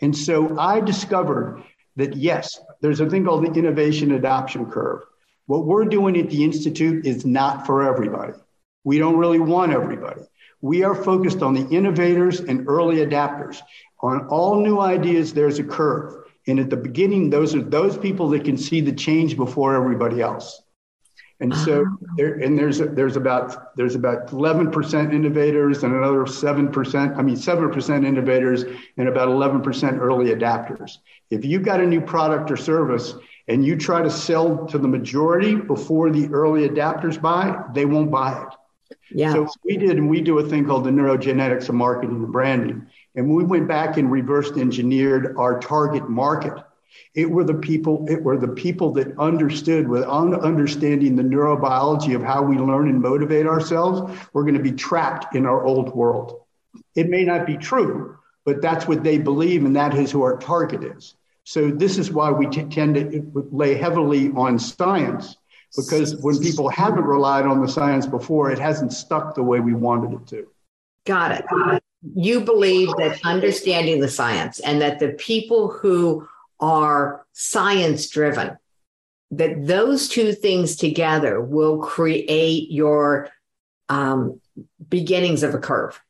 and 0.00 0.16
so 0.16 0.58
i 0.58 0.80
discovered 0.80 1.62
that 1.96 2.16
yes 2.16 2.58
there's 2.80 3.00
a 3.00 3.10
thing 3.10 3.26
called 3.26 3.44
the 3.44 3.58
innovation 3.58 4.12
adoption 4.12 4.64
curve 4.70 5.02
what 5.44 5.66
we're 5.66 5.84
doing 5.84 6.18
at 6.18 6.30
the 6.30 6.42
institute 6.42 7.04
is 7.04 7.26
not 7.26 7.66
for 7.66 7.82
everybody 7.82 8.32
we 8.84 8.98
don't 8.98 9.16
really 9.16 9.40
want 9.40 9.72
everybody. 9.72 10.22
We 10.60 10.82
are 10.82 10.94
focused 10.94 11.42
on 11.42 11.54
the 11.54 11.68
innovators 11.68 12.40
and 12.40 12.68
early 12.68 12.96
adapters. 12.96 13.60
On 14.00 14.26
all 14.28 14.60
new 14.62 14.80
ideas, 14.80 15.34
there's 15.34 15.58
a 15.58 15.64
curve. 15.64 16.24
And 16.46 16.60
at 16.60 16.70
the 16.70 16.76
beginning, 16.76 17.30
those 17.30 17.54
are 17.54 17.62
those 17.62 17.96
people 17.96 18.28
that 18.30 18.44
can 18.44 18.56
see 18.56 18.80
the 18.80 18.92
change 18.92 19.36
before 19.36 19.74
everybody 19.74 20.20
else. 20.20 20.62
And 21.40 21.54
so 21.54 21.82
uh-huh. 21.82 21.96
there, 22.16 22.34
and 22.34 22.56
there's 22.56 22.78
there's 22.78 23.16
about 23.16 23.76
there's 23.76 23.96
about 23.96 24.28
11% 24.28 25.12
innovators 25.12 25.82
and 25.82 25.94
another 25.94 26.20
7%, 26.20 27.18
I 27.18 27.22
mean 27.22 27.34
7% 27.34 28.06
innovators 28.06 28.64
and 28.96 29.08
about 29.08 29.28
11% 29.28 29.98
early 29.98 30.26
adapters. 30.26 30.98
If 31.30 31.44
you've 31.44 31.64
got 31.64 31.80
a 31.80 31.86
new 31.86 32.00
product 32.00 32.50
or 32.50 32.56
service 32.56 33.14
and 33.48 33.64
you 33.64 33.76
try 33.76 34.00
to 34.00 34.10
sell 34.10 34.64
to 34.68 34.78
the 34.78 34.86
majority 34.86 35.56
before 35.56 36.10
the 36.10 36.28
early 36.28 36.68
adapters 36.68 37.20
buy, 37.20 37.62
they 37.74 37.84
won't 37.84 38.10
buy 38.10 38.40
it. 38.40 38.54
Yeah. 39.14 39.32
So 39.32 39.48
we 39.64 39.76
did, 39.76 39.96
and 39.96 40.10
we 40.10 40.20
do 40.20 40.38
a 40.40 40.48
thing 40.48 40.66
called 40.66 40.84
the 40.84 40.90
neurogenetics 40.90 41.68
of 41.68 41.76
marketing 41.76 42.16
and 42.16 42.32
branding. 42.32 42.86
And 43.14 43.34
we 43.34 43.44
went 43.44 43.68
back 43.68 43.96
and 43.96 44.10
reversed 44.10 44.56
engineered 44.56 45.36
our 45.36 45.60
target 45.60 46.08
market. 46.08 46.52
It 47.14 47.30
were 47.30 47.44
the 47.44 47.54
people, 47.54 48.06
it 48.08 48.22
were 48.22 48.36
the 48.36 48.48
people 48.48 48.92
that 48.94 49.16
understood 49.18 49.88
with 49.88 50.02
understanding 50.02 51.14
the 51.14 51.22
neurobiology 51.22 52.14
of 52.16 52.22
how 52.22 52.42
we 52.42 52.56
learn 52.56 52.88
and 52.88 53.00
motivate 53.00 53.46
ourselves, 53.46 54.12
we're 54.32 54.42
going 54.42 54.54
to 54.54 54.62
be 54.62 54.72
trapped 54.72 55.34
in 55.34 55.46
our 55.46 55.64
old 55.64 55.94
world. 55.94 56.40
It 56.96 57.08
may 57.08 57.24
not 57.24 57.46
be 57.46 57.56
true, 57.56 58.18
but 58.44 58.60
that's 58.60 58.88
what 58.88 59.04
they 59.04 59.18
believe, 59.18 59.64
and 59.64 59.76
that 59.76 59.94
is 59.94 60.10
who 60.10 60.22
our 60.22 60.36
target 60.38 60.82
is. 60.82 61.14
So 61.44 61.70
this 61.70 61.98
is 61.98 62.10
why 62.10 62.30
we 62.30 62.46
t- 62.46 62.64
tend 62.64 62.94
to 62.94 63.18
uh, 63.18 63.42
lay 63.52 63.74
heavily 63.74 64.30
on 64.30 64.58
science, 64.58 65.36
because 65.76 66.16
when 66.16 66.38
people 66.38 66.68
haven't 66.68 67.04
relied 67.04 67.46
on 67.46 67.60
the 67.60 67.68
science 67.68 68.06
before, 68.06 68.50
it 68.50 68.58
hasn't 68.58 68.92
stuck 68.92 69.34
the 69.34 69.42
way 69.42 69.60
we 69.60 69.74
wanted 69.74 70.12
it 70.12 70.26
to. 70.28 70.46
Got 71.04 71.32
it. 71.32 71.82
You 72.14 72.40
believe 72.40 72.88
that 72.98 73.20
understanding 73.24 74.00
the 74.00 74.08
science 74.08 74.60
and 74.60 74.80
that 74.80 74.98
the 74.98 75.10
people 75.10 75.70
who 75.70 76.28
are 76.60 77.26
science 77.32 78.08
driven, 78.08 78.56
that 79.32 79.66
those 79.66 80.08
two 80.08 80.32
things 80.32 80.76
together 80.76 81.40
will 81.40 81.78
create 81.78 82.70
your 82.70 83.30
um, 83.88 84.40
beginnings 84.88 85.42
of 85.42 85.54
a 85.54 85.58
curve. 85.58 86.00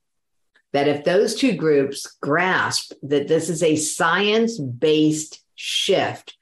That 0.72 0.88
if 0.88 1.04
those 1.04 1.36
two 1.36 1.54
groups 1.54 2.16
grasp 2.20 2.92
that 3.02 3.28
this 3.28 3.48
is 3.48 3.62
a 3.62 3.76
science 3.76 4.58
based 4.58 5.40
shift, 5.54 6.36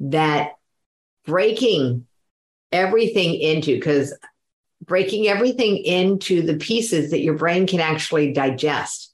that 0.00 0.56
breaking 1.24 2.07
everything 2.72 3.34
into, 3.34 3.74
because 3.74 4.16
breaking 4.84 5.28
everything 5.28 5.76
into 5.78 6.42
the 6.42 6.56
pieces 6.56 7.10
that 7.10 7.20
your 7.20 7.34
brain 7.34 7.66
can 7.66 7.80
actually 7.80 8.32
digest 8.32 9.12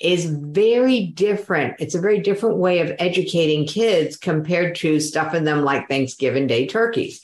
is 0.00 0.26
very 0.26 1.06
different. 1.06 1.76
It's 1.78 1.94
a 1.94 2.00
very 2.00 2.20
different 2.20 2.56
way 2.56 2.80
of 2.80 2.92
educating 2.98 3.66
kids 3.66 4.16
compared 4.16 4.74
to 4.76 4.98
stuffing 4.98 5.44
them 5.44 5.62
like 5.62 5.88
Thanksgiving 5.88 6.46
Day 6.46 6.66
turkeys, 6.66 7.22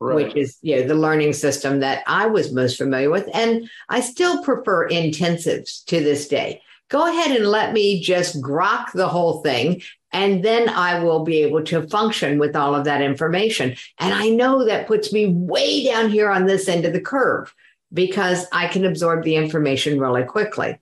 right. 0.00 0.16
which 0.16 0.36
is 0.36 0.58
you 0.60 0.76
know 0.76 0.88
the 0.88 0.94
learning 0.94 1.34
system 1.34 1.80
that 1.80 2.02
I 2.06 2.26
was 2.26 2.52
most 2.52 2.78
familiar 2.78 3.10
with, 3.10 3.28
and 3.32 3.70
I 3.88 4.00
still 4.00 4.42
prefer 4.42 4.88
intensives 4.88 5.84
to 5.86 6.00
this 6.00 6.26
day. 6.26 6.62
Go 6.88 7.06
ahead 7.08 7.36
and 7.36 7.46
let 7.46 7.72
me 7.72 8.00
just 8.00 8.40
grok 8.40 8.92
the 8.92 9.08
whole 9.08 9.42
thing, 9.42 9.82
and 10.16 10.42
then 10.42 10.70
I 10.70 11.00
will 11.00 11.24
be 11.24 11.42
able 11.42 11.62
to 11.64 11.86
function 11.88 12.38
with 12.38 12.56
all 12.56 12.74
of 12.74 12.84
that 12.84 13.02
information. 13.02 13.76
And 13.98 14.14
I 14.14 14.30
know 14.30 14.64
that 14.64 14.86
puts 14.86 15.12
me 15.12 15.26
way 15.26 15.84
down 15.84 16.08
here 16.08 16.30
on 16.30 16.46
this 16.46 16.68
end 16.68 16.86
of 16.86 16.94
the 16.94 17.02
curve 17.02 17.54
because 17.92 18.46
I 18.50 18.68
can 18.68 18.86
absorb 18.86 19.24
the 19.24 19.36
information 19.36 20.00
really 20.00 20.24
quickly. 20.24 20.80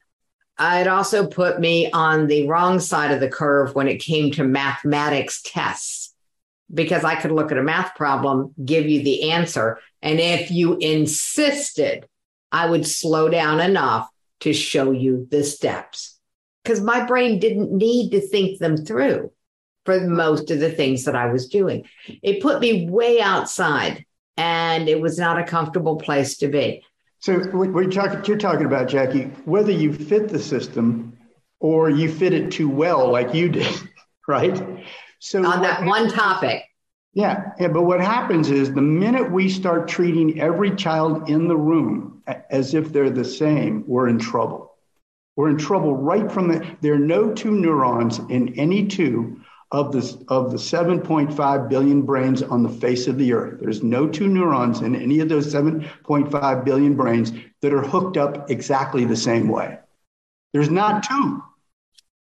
It 0.61 0.87
also 0.87 1.27
put 1.27 1.59
me 1.59 1.90
on 1.90 2.29
the 2.29 2.47
wrong 2.47 2.79
side 2.79 3.11
of 3.11 3.18
the 3.18 3.29
curve 3.29 3.75
when 3.75 3.88
it 3.88 3.97
came 3.97 4.31
to 4.33 4.44
mathematics 4.44 5.42
tests 5.42 6.14
because 6.73 7.03
I 7.03 7.16
could 7.16 7.33
look 7.33 7.51
at 7.51 7.59
a 7.59 7.62
math 7.62 7.97
problem, 7.97 8.55
give 8.64 8.88
you 8.88 9.03
the 9.03 9.33
answer. 9.33 9.81
And 10.01 10.20
if 10.20 10.53
you 10.53 10.77
insisted, 10.77 12.07
I 12.53 12.70
would 12.70 12.87
slow 12.87 13.29
down 13.29 13.59
enough 13.59 14.09
to 14.40 14.53
show 14.53 14.92
you 14.92 15.27
the 15.29 15.42
steps 15.42 16.13
because 16.64 16.81
my 16.81 17.05
brain 17.05 17.38
didn't 17.38 17.70
need 17.70 18.11
to 18.11 18.20
think 18.20 18.59
them 18.59 18.77
through 18.77 19.31
for 19.85 20.00
most 20.00 20.50
of 20.50 20.61
the 20.61 20.72
things 20.72 21.05
that 21.05 21.14
I 21.14 21.31
was 21.31 21.48
doing. 21.48 21.85
It 22.22 22.42
put 22.42 22.61
me 22.61 22.88
way 22.88 23.20
outside 23.20 24.05
and 24.37 24.88
it 24.88 25.00
was 25.00 25.18
not 25.18 25.38
a 25.38 25.44
comfortable 25.44 25.96
place 25.96 26.38
to 26.38 26.48
be. 26.48 26.83
So 27.20 27.38
what 27.38 27.70
you're 27.70 27.90
talking, 27.90 28.24
you're 28.24 28.38
talking 28.38 28.66
about, 28.66 28.88
Jackie, 28.88 29.24
whether 29.44 29.70
you 29.70 29.92
fit 29.92 30.29
the 30.29 30.38
system 30.38 31.16
or 31.61 31.90
you 31.90 32.11
fit 32.11 32.33
it 32.33 32.50
too 32.50 32.68
well, 32.68 33.11
like 33.11 33.35
you 33.35 33.48
did, 33.48 33.74
right? 34.29 34.62
So 35.20 35.44
on 35.44 35.62
that 35.62 35.85
one 35.85 36.11
topic. 36.11 36.64
Yeah, 37.12 37.53
yeah, 37.61 37.68
but 37.68 37.83
what 37.83 38.00
happens 38.00 38.50
is 38.50 38.72
the 38.72 38.83
minute 38.83 39.31
we 39.31 39.48
start 39.48 39.87
treating 39.87 40.40
every 40.40 40.74
child 40.74 41.31
in 41.31 41.46
the 41.46 41.57
room 41.57 42.22
as 42.50 42.74
if 42.74 42.92
they're 42.92 43.09
the 43.09 43.24
same, 43.24 43.85
we're 43.87 44.09
in 44.09 44.18
trouble. 44.18 44.74
We're 45.37 45.51
in 45.51 45.59
trouble 45.59 45.97
right 45.97 46.31
from 46.31 46.49
the. 46.49 46.77
There 46.81 46.94
are 46.94 46.99
no 46.99 47.33
two 47.33 47.51
neurons 47.51 48.18
in 48.31 48.55
any 48.59 48.87
two 48.87 49.40
of 49.75 49.90
the, 49.90 50.25
of 50.29 50.53
the 50.53 50.57
7.5 50.57 51.68
billion 51.68 52.03
brains 52.03 52.42
on 52.44 52.62
the 52.62 52.68
face 52.68 53.09
of 53.09 53.18
the 53.18 53.33
earth. 53.33 53.59
There's 53.61 53.83
no 53.83 54.07
two 54.07 54.29
neurons 54.29 54.83
in 54.83 54.94
any 54.94 55.18
of 55.18 55.29
those 55.29 55.53
7.5 55.53 56.64
billion 56.64 56.94
brains 56.94 57.33
that 57.61 57.75
are 57.75 57.83
hooked 57.83 58.16
up 58.16 58.51
exactly 58.51 59.05
the 59.05 59.16
same 59.16 59.49
way. 59.49 59.79
There's 60.53 60.70
not 60.70 61.03
two. 61.03 61.42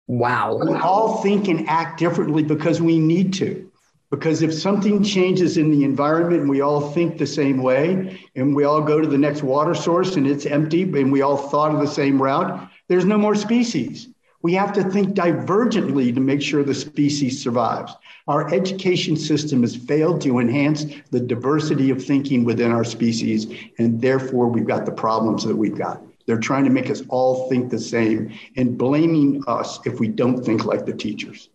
Wow. 0.08 0.58
We 0.60 0.74
all 0.74 1.22
think 1.22 1.46
and 1.46 1.68
act 1.68 2.00
differently 2.00 2.42
because 2.42 2.82
we 2.82 2.98
need 2.98 3.32
to. 3.34 3.70
Because 4.10 4.42
if 4.42 4.52
something 4.52 5.02
changes 5.02 5.56
in 5.56 5.70
the 5.70 5.84
environment 5.84 6.42
and 6.42 6.50
we 6.50 6.60
all 6.60 6.90
think 6.90 7.18
the 7.18 7.26
same 7.26 7.62
way, 7.62 8.20
and 8.34 8.54
we 8.54 8.64
all 8.64 8.80
go 8.80 9.00
to 9.00 9.06
the 9.06 9.18
next 9.18 9.42
water 9.42 9.74
source 9.74 10.16
and 10.16 10.26
it's 10.26 10.46
empty, 10.46 10.82
and 10.82 11.12
we 11.12 11.22
all 11.22 11.36
thought 11.36 11.74
of 11.74 11.80
the 11.80 11.88
same 11.88 12.20
route, 12.20 12.70
there's 12.88 13.04
no 13.04 13.18
more 13.18 13.34
species. 13.34 14.08
We 14.42 14.52
have 14.54 14.72
to 14.74 14.84
think 14.84 15.16
divergently 15.16 16.14
to 16.14 16.20
make 16.20 16.40
sure 16.40 16.62
the 16.62 16.74
species 16.74 17.42
survives. 17.42 17.92
Our 18.28 18.52
education 18.54 19.16
system 19.16 19.62
has 19.62 19.74
failed 19.74 20.20
to 20.22 20.38
enhance 20.38 20.84
the 21.10 21.20
diversity 21.20 21.90
of 21.90 22.04
thinking 22.04 22.44
within 22.44 22.70
our 22.70 22.84
species, 22.84 23.46
and 23.78 24.00
therefore 24.00 24.48
we've 24.48 24.66
got 24.66 24.86
the 24.86 24.92
problems 24.92 25.44
that 25.44 25.56
we've 25.56 25.76
got. 25.76 26.02
They're 26.26 26.38
trying 26.38 26.64
to 26.64 26.70
make 26.70 26.90
us 26.90 27.02
all 27.08 27.48
think 27.48 27.70
the 27.70 27.78
same 27.78 28.32
and 28.56 28.76
blaming 28.76 29.42
us 29.46 29.80
if 29.86 30.00
we 30.00 30.08
don't 30.08 30.44
think 30.44 30.64
like 30.64 30.84
the 30.84 30.92
teachers. 30.92 31.48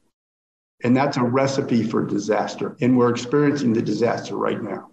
And 0.84 0.96
that's 0.96 1.18
a 1.18 1.24
recipe 1.24 1.84
for 1.84 2.04
disaster. 2.04 2.76
And 2.82 2.98
we're 2.98 3.12
experiencing 3.12 3.74
the 3.74 3.82
disaster 3.82 4.36
right 4.36 4.62
now. 4.62 4.90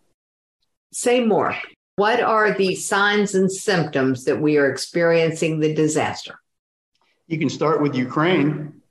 Say 0.92 1.24
more. 1.24 1.56
What 1.98 2.20
are 2.20 2.52
the 2.52 2.76
signs 2.76 3.34
and 3.34 3.50
symptoms 3.50 4.22
that 4.26 4.40
we 4.40 4.56
are 4.56 4.70
experiencing 4.70 5.58
the 5.58 5.74
disaster? 5.74 6.38
You 7.26 7.40
can 7.40 7.50
start 7.50 7.82
with 7.82 7.96
Ukraine. 7.96 8.82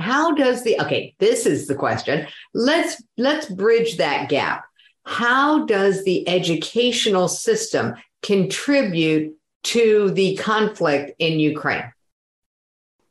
How 0.00 0.34
does 0.34 0.64
the 0.64 0.80
okay, 0.80 1.14
this 1.20 1.46
is 1.46 1.68
the 1.68 1.76
question. 1.76 2.26
Let's 2.52 3.00
let's 3.16 3.48
bridge 3.48 3.98
that 3.98 4.28
gap. 4.28 4.64
How 5.04 5.64
does 5.64 6.02
the 6.02 6.28
educational 6.28 7.28
system 7.28 7.94
contribute 8.20 9.36
to 9.74 10.10
the 10.10 10.34
conflict 10.34 11.12
in 11.20 11.38
Ukraine? 11.38 11.92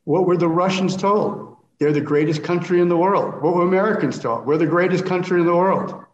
What 0.04 0.26
were 0.26 0.36
the 0.36 0.48
Russians 0.48 0.98
told? 0.98 1.56
They're 1.78 1.92
the 1.92 2.02
greatest 2.12 2.44
country 2.44 2.78
in 2.82 2.90
the 2.90 2.98
world. 2.98 3.42
What 3.42 3.54
were 3.54 3.62
Americans 3.62 4.18
told? 4.18 4.44
We're 4.44 4.58
the 4.58 4.66
greatest 4.66 5.06
country 5.06 5.40
in 5.40 5.46
the 5.46 5.56
world. 5.56 6.04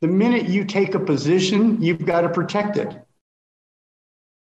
The 0.00 0.08
minute 0.08 0.48
you 0.48 0.64
take 0.64 0.94
a 0.94 1.00
position, 1.00 1.82
you've 1.82 2.04
got 2.04 2.22
to 2.22 2.28
protect 2.28 2.76
it. 2.76 2.96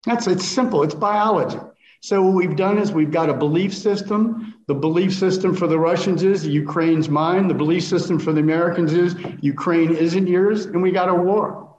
That's 0.07 0.27
it's 0.27 0.45
simple, 0.45 0.83
it's 0.83 0.95
biology. 0.95 1.59
So 2.03 2.23
what 2.23 2.35
we've 2.35 2.57
done 2.57 2.79
is 2.79 2.93
we've 2.93 3.11
got 3.11 3.29
a 3.29 3.35
belief 3.35 3.75
system. 3.75 4.55
The 4.67 4.75
belief 4.75 5.15
system 5.15 5.55
for 5.55 5.67
the 5.67 5.79
Russians 5.79 6.23
is 6.23 6.47
Ukraine's 6.47 7.11
mine. 7.11 7.47
The 7.47 7.55
belief 7.55 7.85
system 7.85 8.19
for 8.19 8.33
the 8.33 8.41
Americans 8.41 8.95
is 8.95 9.17
Ukraine 9.43 9.95
isn't 9.95 10.27
yours, 10.27 10.65
and 10.65 10.83
we 10.83 10.93
got 10.93 11.11
a 11.11 11.15
war. 11.15 11.77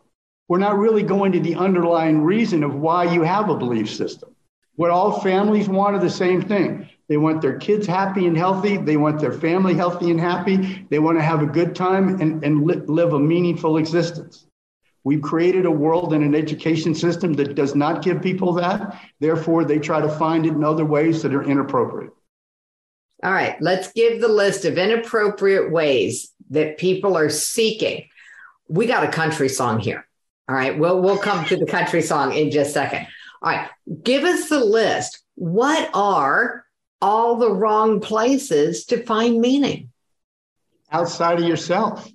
We're 0.48 0.60
not 0.60 0.78
really 0.78 1.02
going 1.02 1.32
to 1.32 1.40
the 1.40 1.56
underlying 1.56 2.22
reason 2.22 2.64
of 2.64 2.76
why 2.76 3.12
you 3.12 3.24
have 3.24 3.50
a 3.50 3.58
belief 3.58 3.90
system. 3.90 4.36
What 4.76 4.92
all 4.92 5.22
families 5.22 5.68
want 5.68 5.96
are 5.96 6.00
the 6.00 6.10
same 6.10 6.42
thing. 6.44 6.88
They 7.12 7.18
want 7.18 7.42
their 7.42 7.58
kids 7.58 7.86
happy 7.86 8.26
and 8.26 8.38
healthy. 8.38 8.78
They 8.78 8.96
want 8.96 9.20
their 9.20 9.34
family 9.34 9.74
healthy 9.74 10.12
and 10.12 10.18
happy. 10.18 10.88
They 10.90 11.00
want 11.00 11.18
to 11.18 11.22
have 11.22 11.42
a 11.42 11.46
good 11.46 11.76
time 11.76 12.22
and, 12.22 12.42
and 12.42 12.66
li- 12.66 12.84
live 12.86 13.12
a 13.12 13.20
meaningful 13.20 13.76
existence. 13.76 14.46
We've 15.04 15.22
created 15.22 15.66
a 15.66 15.72
world 15.72 16.14
and 16.14 16.24
an 16.24 16.34
education 16.34 16.96
system 16.96 17.34
that 17.34 17.54
does 17.54 17.76
not 17.76 18.02
give 18.02 18.22
people 18.22 18.54
that. 18.54 18.98
Therefore, 19.20 19.66
they 19.66 19.78
try 19.78 20.00
to 20.00 20.08
find 20.08 20.46
it 20.46 20.54
in 20.54 20.64
other 20.64 20.86
ways 20.86 21.22
that 21.24 21.34
are 21.34 21.44
inappropriate. 21.44 22.14
All 23.22 23.34
right, 23.34 23.62
let's 23.62 23.92
give 23.92 24.22
the 24.22 24.30
list 24.30 24.64
of 24.64 24.78
inappropriate 24.78 25.70
ways 25.70 26.32
that 26.52 26.78
people 26.78 27.18
are 27.18 27.30
seeking. 27.30 28.06
We 28.70 28.86
got 28.86 29.04
a 29.04 29.12
country 29.12 29.50
song 29.50 29.82
here. 29.82 30.08
All 30.48 30.56
right, 30.56 30.80
we'll 30.80 31.02
we'll 31.02 31.18
come 31.18 31.44
to 31.48 31.58
the 31.58 31.66
country 31.66 32.04
song 32.04 32.32
in 32.32 32.52
just 32.52 32.70
a 32.70 32.74
second. 32.74 33.08
All 33.42 33.52
right, 33.52 33.70
give 34.02 34.24
us 34.24 34.48
the 34.48 34.64
list. 34.64 35.22
What 35.36 35.90
are 35.94 36.61
all 37.02 37.36
the 37.36 37.52
wrong 37.52 38.00
places 38.00 38.86
to 38.86 39.04
find 39.04 39.40
meaning? 39.40 39.90
Outside 40.92 41.40
of 41.40 41.48
yourself. 41.48 42.10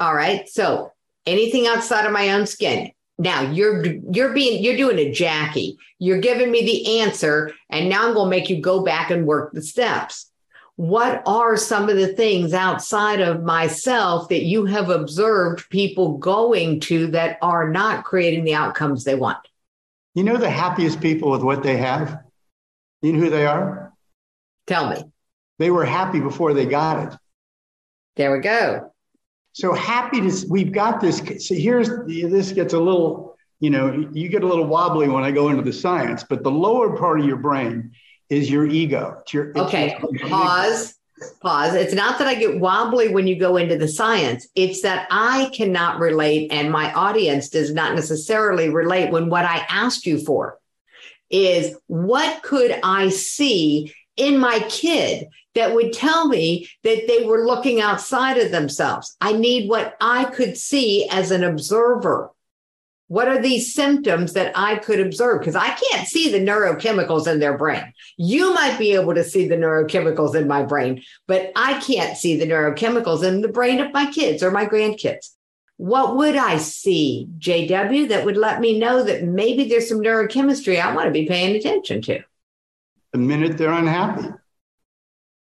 All 0.00 0.14
right, 0.14 0.48
so 0.48 0.92
anything 1.26 1.66
outside 1.66 2.06
of 2.06 2.12
my 2.12 2.30
own 2.30 2.46
skin. 2.46 2.92
Now 3.18 3.42
you're 3.42 3.84
you're 3.84 4.32
being 4.32 4.62
you're 4.62 4.76
doing 4.76 4.98
a 4.98 5.12
Jackie. 5.12 5.76
You're 5.98 6.20
giving 6.20 6.50
me 6.52 6.64
the 6.64 7.00
answer, 7.00 7.52
and 7.68 7.88
now 7.88 8.06
I'm 8.06 8.14
going 8.14 8.26
to 8.26 8.30
make 8.30 8.48
you 8.48 8.60
go 8.60 8.84
back 8.84 9.10
and 9.10 9.26
work 9.26 9.52
the 9.52 9.62
steps. 9.62 10.30
What 10.76 11.24
are 11.26 11.56
some 11.56 11.88
of 11.88 11.96
the 11.96 12.06
things 12.06 12.54
outside 12.54 13.20
of 13.20 13.42
myself 13.42 14.28
that 14.28 14.44
you 14.44 14.66
have 14.66 14.90
observed 14.90 15.68
people 15.70 16.18
going 16.18 16.78
to 16.82 17.08
that 17.08 17.38
are 17.42 17.68
not 17.68 18.04
creating 18.04 18.44
the 18.44 18.54
outcomes 18.54 19.02
they 19.02 19.16
want? 19.16 19.38
You 20.14 20.22
know 20.22 20.36
the 20.36 20.48
happiest 20.48 21.00
people 21.00 21.32
with 21.32 21.42
what 21.42 21.64
they 21.64 21.76
have? 21.78 22.20
You 23.02 23.12
know 23.12 23.20
who 23.20 23.30
they 23.30 23.46
are? 23.46 23.92
Tell 24.66 24.90
me. 24.90 25.04
They 25.58 25.70
were 25.70 25.84
happy 25.84 26.20
before 26.20 26.54
they 26.54 26.66
got 26.66 27.12
it. 27.12 27.18
There 28.16 28.32
we 28.32 28.40
go. 28.40 28.92
So 29.52 29.72
happy 29.72 30.18
happiness, 30.18 30.44
we've 30.48 30.72
got 30.72 31.00
this. 31.00 31.18
So 31.46 31.54
here's 31.54 31.88
this 32.06 32.52
gets 32.52 32.74
a 32.74 32.78
little, 32.78 33.36
you 33.60 33.70
know, 33.70 34.08
you 34.12 34.28
get 34.28 34.44
a 34.44 34.46
little 34.46 34.66
wobbly 34.66 35.08
when 35.08 35.24
I 35.24 35.30
go 35.30 35.48
into 35.48 35.62
the 35.62 35.72
science, 35.72 36.22
but 36.22 36.42
the 36.44 36.50
lower 36.50 36.96
part 36.96 37.18
of 37.18 37.26
your 37.26 37.36
brain 37.38 37.92
is 38.28 38.50
your 38.50 38.66
ego. 38.66 39.16
It's 39.22 39.32
your, 39.32 39.50
it's 39.50 39.58
Okay, 39.58 39.98
your- 40.12 40.28
pause. 40.28 40.94
Pause. 41.40 41.74
It's 41.74 41.94
not 41.94 42.18
that 42.20 42.28
I 42.28 42.36
get 42.36 42.60
wobbly 42.60 43.08
when 43.08 43.26
you 43.26 43.36
go 43.36 43.56
into 43.56 43.76
the 43.76 43.88
science. 43.88 44.46
It's 44.54 44.82
that 44.82 45.08
I 45.10 45.50
cannot 45.52 45.98
relate 45.98 46.52
and 46.52 46.70
my 46.70 46.92
audience 46.92 47.48
does 47.48 47.74
not 47.74 47.96
necessarily 47.96 48.68
relate 48.68 49.10
when 49.10 49.28
what 49.28 49.44
I 49.44 49.66
asked 49.68 50.06
you 50.06 50.20
for 50.24 50.58
is 51.30 51.76
what 51.86 52.42
could 52.42 52.78
I 52.82 53.08
see 53.08 53.94
in 54.16 54.38
my 54.38 54.60
kid 54.68 55.28
that 55.54 55.74
would 55.74 55.92
tell 55.92 56.28
me 56.28 56.68
that 56.84 57.06
they 57.06 57.24
were 57.24 57.46
looking 57.46 57.80
outside 57.80 58.38
of 58.38 58.50
themselves? 58.50 59.16
I 59.20 59.32
need 59.32 59.68
what 59.68 59.96
I 60.00 60.24
could 60.24 60.56
see 60.56 61.08
as 61.10 61.30
an 61.30 61.44
observer. 61.44 62.30
What 63.08 63.28
are 63.28 63.40
these 63.40 63.72
symptoms 63.72 64.34
that 64.34 64.52
I 64.54 64.76
could 64.76 65.00
observe? 65.00 65.40
Because 65.40 65.56
I 65.56 65.70
can't 65.70 66.06
see 66.06 66.30
the 66.30 66.40
neurochemicals 66.40 67.26
in 67.26 67.40
their 67.40 67.56
brain. 67.56 67.92
You 68.18 68.52
might 68.52 68.78
be 68.78 68.92
able 68.92 69.14
to 69.14 69.24
see 69.24 69.48
the 69.48 69.56
neurochemicals 69.56 70.34
in 70.34 70.46
my 70.46 70.62
brain, 70.62 71.02
but 71.26 71.50
I 71.56 71.80
can't 71.80 72.18
see 72.18 72.36
the 72.36 72.46
neurochemicals 72.46 73.24
in 73.24 73.40
the 73.40 73.48
brain 73.48 73.80
of 73.80 73.94
my 73.94 74.10
kids 74.10 74.42
or 74.42 74.50
my 74.50 74.66
grandkids. 74.66 75.30
What 75.78 76.16
would 76.16 76.36
I 76.36 76.58
see, 76.58 77.28
JW, 77.38 78.08
that 78.08 78.24
would 78.24 78.36
let 78.36 78.60
me 78.60 78.78
know 78.78 79.02
that 79.02 79.24
maybe 79.24 79.68
there's 79.68 79.88
some 79.88 80.00
neurochemistry 80.00 80.80
I 80.80 80.94
want 80.94 81.06
to 81.06 81.12
be 81.12 81.26
paying 81.26 81.56
attention 81.56 82.02
to? 82.02 82.22
the 83.12 83.18
minute 83.18 83.56
they're 83.56 83.72
unhappy. 83.72 84.28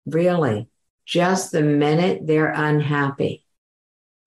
Really? 0.05 0.67
Just 1.05 1.51
the 1.51 1.61
minute 1.61 2.25
they're 2.25 2.51
unhappy. 2.51 3.45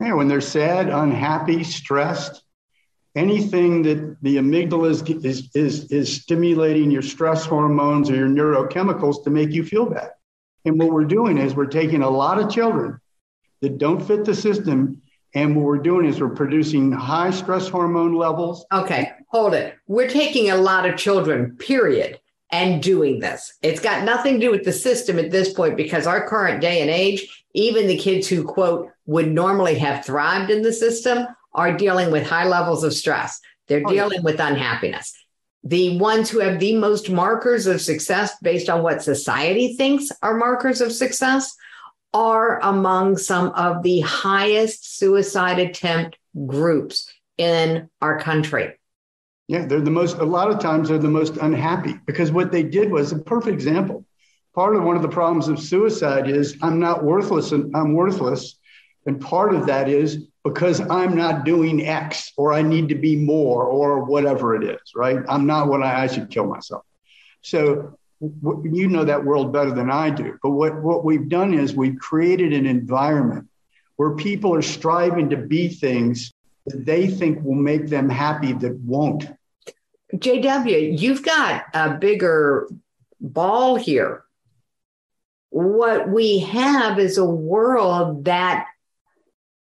Yeah, 0.01 0.15
when 0.15 0.29
they're 0.29 0.41
sad, 0.41 0.89
unhappy, 0.89 1.65
stressed, 1.65 2.43
anything 3.17 3.83
that 3.83 4.17
the 4.23 4.37
amygdala 4.37 4.91
is, 4.91 5.03
is, 5.25 5.51
is, 5.55 5.85
is 5.91 6.23
stimulating 6.23 6.91
your 6.91 7.03
stress 7.03 7.45
hormones 7.45 8.11
or 8.11 8.17
your 8.17 8.29
neurochemicals 8.29 9.25
to 9.25 9.31
make 9.31 9.51
you 9.51 9.65
feel 9.65 9.87
bad. 9.87 10.11
And 10.65 10.79
what 10.79 10.93
we're 10.93 11.05
doing 11.05 11.39
is 11.39 11.55
we're 11.55 11.67
taking 11.67 12.03
a 12.03 12.11
lot 12.11 12.39
of 12.41 12.51
children 12.51 13.01
that 13.61 13.79
don't 13.79 14.01
fit 14.01 14.25
the 14.25 14.35
system, 14.35 15.03
and 15.35 15.55
what 15.57 15.65
we're 15.65 15.79
doing 15.79 16.07
is 16.07 16.21
we're 16.21 16.29
producing 16.31 16.91
high 16.93 17.31
stress 17.31 17.69
hormone 17.69 18.15
levels. 18.15 18.65
Okay, 18.73 19.13
hold 19.29 19.55
it. 19.55 19.75
We're 19.87 20.09
taking 20.09 20.51
a 20.51 20.57
lot 20.57 20.89
of 20.89 20.97
children, 20.97 21.57
period, 21.59 22.19
and 22.51 22.83
doing 22.83 23.21
this. 23.21 23.53
It's 23.63 23.81
got 23.81 24.05
nothing 24.05 24.35
to 24.35 24.47
do 24.47 24.51
with 24.51 24.65
the 24.65 24.73
system 24.73 25.19
at 25.19 25.31
this 25.31 25.53
point 25.53 25.77
because 25.77 26.07
our 26.07 26.27
current 26.27 26.61
day 26.63 26.81
and 26.81 26.91
age, 26.91 27.45
even 27.55 27.87
the 27.87 27.99
kids 27.99 28.27
who, 28.27 28.43
quote, 28.45 28.91
would 29.07 29.31
normally 29.31 29.79
have 29.79 30.05
thrived 30.05 30.51
in 30.51 30.63
the 30.63 30.73
system 30.73 31.27
are 31.55 31.77
dealing 31.77 32.11
with 32.11 32.27
high 32.27 32.47
levels 32.47 32.85
of 32.85 32.95
stress. 32.95 33.41
They're 33.67 33.83
Oh, 33.85 33.91
yeah. 33.91 34.05
dealing 34.05 34.23
with 34.23 34.41
unhappiness. 34.41 35.13
The 35.65 35.99
ones 35.99 36.31
who 36.31 36.39
have 36.39 36.59
the 36.61 36.77
most 36.77 37.11
markers 37.11 37.67
of 37.67 37.81
success 37.83 38.33
based 38.41 38.71
on 38.71 38.83
what 38.83 39.03
society 39.03 39.75
thinks 39.77 40.09
are 40.23 40.37
markers 40.37 40.81
of 40.81 40.93
success 40.93 41.55
are 42.19 42.59
among 42.65 43.17
some 43.17 43.51
of 43.51 43.85
the 43.85 44.01
highest 44.01 44.99
suicide 44.99 45.61
attempt 45.61 46.19
groups 46.47 47.09
in 47.37 47.89
our 48.03 48.19
country. 48.19 48.75
Yeah, 49.47 49.67
they're 49.67 49.81
the 49.81 49.93
most, 49.93 50.19
a 50.19 50.25
lot 50.25 50.51
of 50.51 50.59
times 50.59 50.89
they're 50.89 50.99
the 50.99 51.09
most 51.09 51.37
unhappy 51.37 51.95
because 52.07 52.33
what 52.33 52.51
they 52.51 52.65
did 52.65 52.91
was 52.91 53.13
a 53.13 53.21
perfect 53.21 53.55
example. 53.55 54.05
Part 54.53 54.75
of 54.75 54.83
one 54.83 54.97
of 54.97 55.03
the 55.03 55.09
problems 55.09 55.47
of 55.47 55.61
suicide 55.61 56.29
is 56.29 56.57
I'm 56.61 56.81
not 56.81 57.05
worthless 57.05 57.53
and 57.53 57.75
I'm 57.77 57.95
worthless. 57.95 58.59
And 59.07 59.21
part 59.21 59.55
of 59.55 59.67
that 59.67 59.89
is 59.89 60.27
because 60.43 60.81
I'm 60.81 61.15
not 61.15 61.45
doing 61.45 61.87
X 61.87 62.33
or 62.37 62.53
I 62.53 62.63
need 62.63 62.89
to 62.89 62.97
be 62.97 63.15
more 63.15 63.65
or 63.65 64.03
whatever 64.03 64.57
it 64.57 64.65
is, 64.65 64.93
right? 64.97 65.19
I'm 65.29 65.47
not 65.47 65.69
what 65.69 65.85
I, 65.85 66.03
I 66.03 66.07
should 66.09 66.31
kill 66.31 66.47
myself. 66.47 66.83
So 67.43 67.97
you 68.21 68.89
know 68.89 69.05
that 69.05 69.25
world 69.25 69.53
better 69.53 69.71
than 69.71 69.91
I 69.91 70.11
do. 70.11 70.39
But 70.43 70.51
what, 70.51 70.83
what 70.83 71.05
we've 71.05 71.29
done 71.29 71.55
is 71.55 71.75
we've 71.75 71.99
created 71.99 72.53
an 72.53 72.67
environment 72.67 73.49
where 73.97 74.15
people 74.15 74.55
are 74.55 74.63
striving 74.63 75.31
to 75.31 75.37
be 75.37 75.69
things 75.69 76.33
that 76.67 76.85
they 76.85 77.09
think 77.09 77.43
will 77.43 77.55
make 77.55 77.89
them 77.89 78.09
happy 78.09 78.53
that 78.53 78.77
won't. 78.81 79.29
JW, 80.15 80.99
you've 80.99 81.23
got 81.23 81.65
a 81.75 81.95
bigger 81.95 82.69
ball 83.21 83.77
here. 83.77 84.25
What 85.51 86.09
we 86.09 86.41
have 86.41 86.99
is 86.99 87.19
a 87.19 87.25
world 87.25 88.25
that 88.25 88.67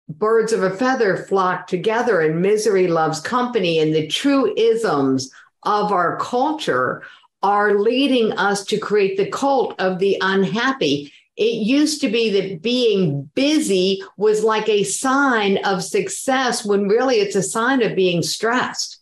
birds 0.08 0.52
of 0.52 0.62
a 0.62 0.70
feather 0.70 1.16
flock 1.16 1.66
together 1.66 2.20
and 2.20 2.40
misery 2.40 2.86
loves 2.86 3.20
company 3.20 3.80
and 3.80 3.94
the 3.94 4.06
true 4.06 4.52
isms 4.56 5.32
of 5.64 5.92
our 5.92 6.16
culture 6.18 7.02
are 7.46 7.78
leading 7.78 8.32
us 8.32 8.64
to 8.64 8.76
create 8.76 9.16
the 9.16 9.30
cult 9.30 9.78
of 9.78 10.00
the 10.00 10.18
unhappy. 10.20 11.12
It 11.36 11.62
used 11.64 12.00
to 12.00 12.08
be 12.08 12.28
that 12.30 12.60
being 12.60 13.30
busy 13.36 14.02
was 14.16 14.42
like 14.42 14.68
a 14.68 14.82
sign 14.82 15.58
of 15.64 15.84
success 15.84 16.64
when 16.64 16.88
really 16.88 17.16
it's 17.16 17.36
a 17.36 17.44
sign 17.44 17.82
of 17.82 17.94
being 17.94 18.24
stressed. 18.24 18.98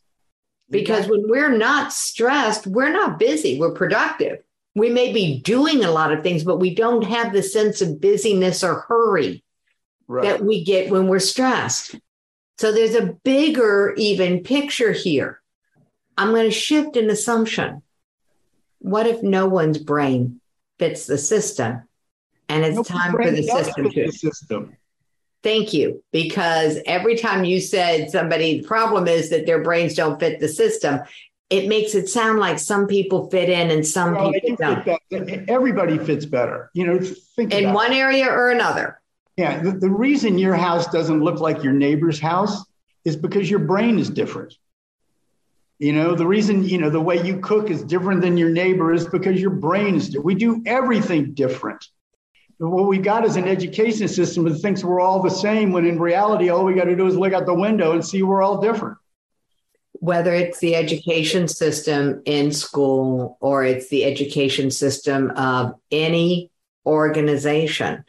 Because 0.68 1.08
when 1.08 1.26
we're 1.26 1.56
not 1.56 1.90
stressed, 1.90 2.66
we're 2.66 2.92
not 2.92 3.18
busy, 3.18 3.58
we're 3.58 3.72
productive. 3.72 4.42
We 4.74 4.90
may 4.90 5.10
be 5.10 5.40
doing 5.40 5.82
a 5.82 5.90
lot 5.90 6.12
of 6.12 6.22
things, 6.22 6.44
but 6.44 6.58
we 6.58 6.74
don't 6.74 7.04
have 7.04 7.32
the 7.32 7.42
sense 7.42 7.80
of 7.80 7.98
busyness 7.98 8.62
or 8.62 8.80
hurry 8.80 9.42
Right. 10.06 10.24
that 10.24 10.44
we 10.44 10.64
get 10.64 10.90
when 10.90 11.08
we're 11.08 11.18
stressed. 11.18 11.94
So 12.58 12.72
there's 12.72 12.94
a 12.94 13.14
bigger, 13.24 13.94
even 13.96 14.42
picture 14.42 14.92
here. 14.92 15.40
I'm 16.18 16.32
going 16.32 16.44
to 16.44 16.50
shift 16.50 16.98
an 16.98 17.08
assumption. 17.08 17.80
What 18.84 19.06
if 19.06 19.22
no 19.22 19.46
one's 19.48 19.78
brain 19.78 20.42
fits 20.78 21.06
the 21.06 21.16
system? 21.16 21.88
And 22.50 22.62
it's 22.66 22.76
Nobody's 22.76 22.88
time 23.00 23.12
for 23.12 23.30
the 23.30 23.42
system 23.42 23.90
to. 23.90 24.04
the 24.06 24.12
system. 24.12 24.76
Thank 25.42 25.72
you. 25.72 26.04
Because 26.12 26.78
every 26.84 27.16
time 27.16 27.46
you 27.46 27.62
said 27.62 28.10
somebody, 28.10 28.60
the 28.60 28.66
problem 28.66 29.08
is 29.08 29.30
that 29.30 29.46
their 29.46 29.62
brains 29.62 29.94
don't 29.94 30.20
fit 30.20 30.38
the 30.38 30.48
system, 30.48 31.00
it 31.48 31.66
makes 31.66 31.94
it 31.94 32.10
sound 32.10 32.38
like 32.40 32.58
some 32.58 32.86
people 32.86 33.30
fit 33.30 33.48
in 33.48 33.70
and 33.70 33.86
some 33.86 34.14
Well, 34.16 34.32
people 34.32 34.50
do 34.56 34.56
don't. 34.56 34.84
fit. 35.10 35.48
Everybody 35.48 35.96
fits 35.96 36.26
better. 36.26 36.70
You 36.74 36.86
know, 36.86 36.98
think 37.36 37.54
In 37.54 37.72
one 37.72 37.92
it. 37.92 37.96
area 37.96 38.26
or 38.30 38.50
another. 38.50 39.00
Yeah, 39.38 39.62
the, 39.62 39.72
the 39.72 39.90
reason 39.90 40.36
your 40.36 40.54
house 40.56 40.86
doesn't 40.88 41.22
look 41.22 41.40
like 41.40 41.62
your 41.62 41.72
neighbor's 41.72 42.20
house 42.20 42.62
is 43.06 43.16
because 43.16 43.48
your 43.50 43.60
brain 43.60 43.98
is 43.98 44.10
different. 44.10 44.54
You 45.78 45.92
know, 45.92 46.14
the 46.14 46.26
reason, 46.26 46.64
you 46.64 46.78
know, 46.78 46.88
the 46.88 47.00
way 47.00 47.20
you 47.24 47.40
cook 47.40 47.68
is 47.68 47.82
different 47.82 48.20
than 48.20 48.36
your 48.36 48.50
neighbor 48.50 48.92
is 48.92 49.06
because 49.06 49.40
your 49.40 49.50
brain 49.50 49.96
is 49.96 50.06
different. 50.08 50.24
We 50.26 50.34
do 50.36 50.62
everything 50.66 51.34
different. 51.34 51.84
What 52.58 52.86
we 52.86 52.98
got 52.98 53.24
is 53.24 53.34
an 53.36 53.48
education 53.48 54.06
system 54.06 54.44
that 54.44 54.54
thinks 54.60 54.84
we're 54.84 55.00
all 55.00 55.20
the 55.20 55.30
same, 55.30 55.72
when 55.72 55.84
in 55.84 55.98
reality, 55.98 56.48
all 56.48 56.64
we 56.64 56.74
got 56.74 56.84
to 56.84 56.94
do 56.96 57.06
is 57.06 57.16
look 57.16 57.32
out 57.32 57.46
the 57.46 57.54
window 57.54 57.92
and 57.92 58.04
see 58.06 58.22
we're 58.22 58.42
all 58.42 58.60
different. 58.60 58.96
whether 60.00 60.34
it's 60.34 60.58
the 60.60 60.76
education 60.76 61.48
system 61.48 62.20
in 62.26 62.52
school 62.52 63.38
or 63.40 63.64
it's 63.64 63.88
the 63.88 64.04
education 64.04 64.70
system 64.70 65.30
of 65.30 65.74
any 65.90 66.50
organization. 66.84 68.04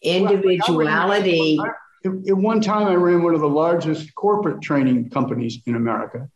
Individuality, 0.00 1.58
At 2.04 2.12
at 2.28 2.36
one 2.36 2.60
time, 2.60 2.86
I 2.86 2.94
ran 2.94 3.22
one 3.22 3.34
of 3.34 3.40
the 3.40 3.48
largest 3.48 4.14
corporate 4.14 4.62
training 4.62 5.10
companies 5.10 5.60
in 5.66 5.74
America. 5.74 6.30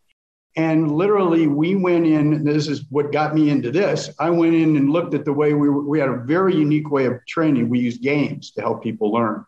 And 0.54 0.92
literally, 0.92 1.46
we 1.46 1.76
went 1.76 2.06
in, 2.06 2.34
and 2.34 2.46
this 2.46 2.68
is 2.68 2.84
what 2.90 3.10
got 3.10 3.34
me 3.34 3.48
into 3.48 3.70
this. 3.70 4.10
I 4.18 4.28
went 4.28 4.54
in 4.54 4.76
and 4.76 4.90
looked 4.90 5.14
at 5.14 5.24
the 5.24 5.32
way 5.32 5.54
we, 5.54 5.68
were, 5.70 5.82
we 5.82 5.98
had 5.98 6.10
a 6.10 6.18
very 6.18 6.54
unique 6.54 6.90
way 6.90 7.06
of 7.06 7.24
training. 7.26 7.70
We 7.70 7.78
used 7.78 8.02
games 8.02 8.50
to 8.52 8.60
help 8.60 8.82
people 8.82 9.10
learn. 9.12 9.44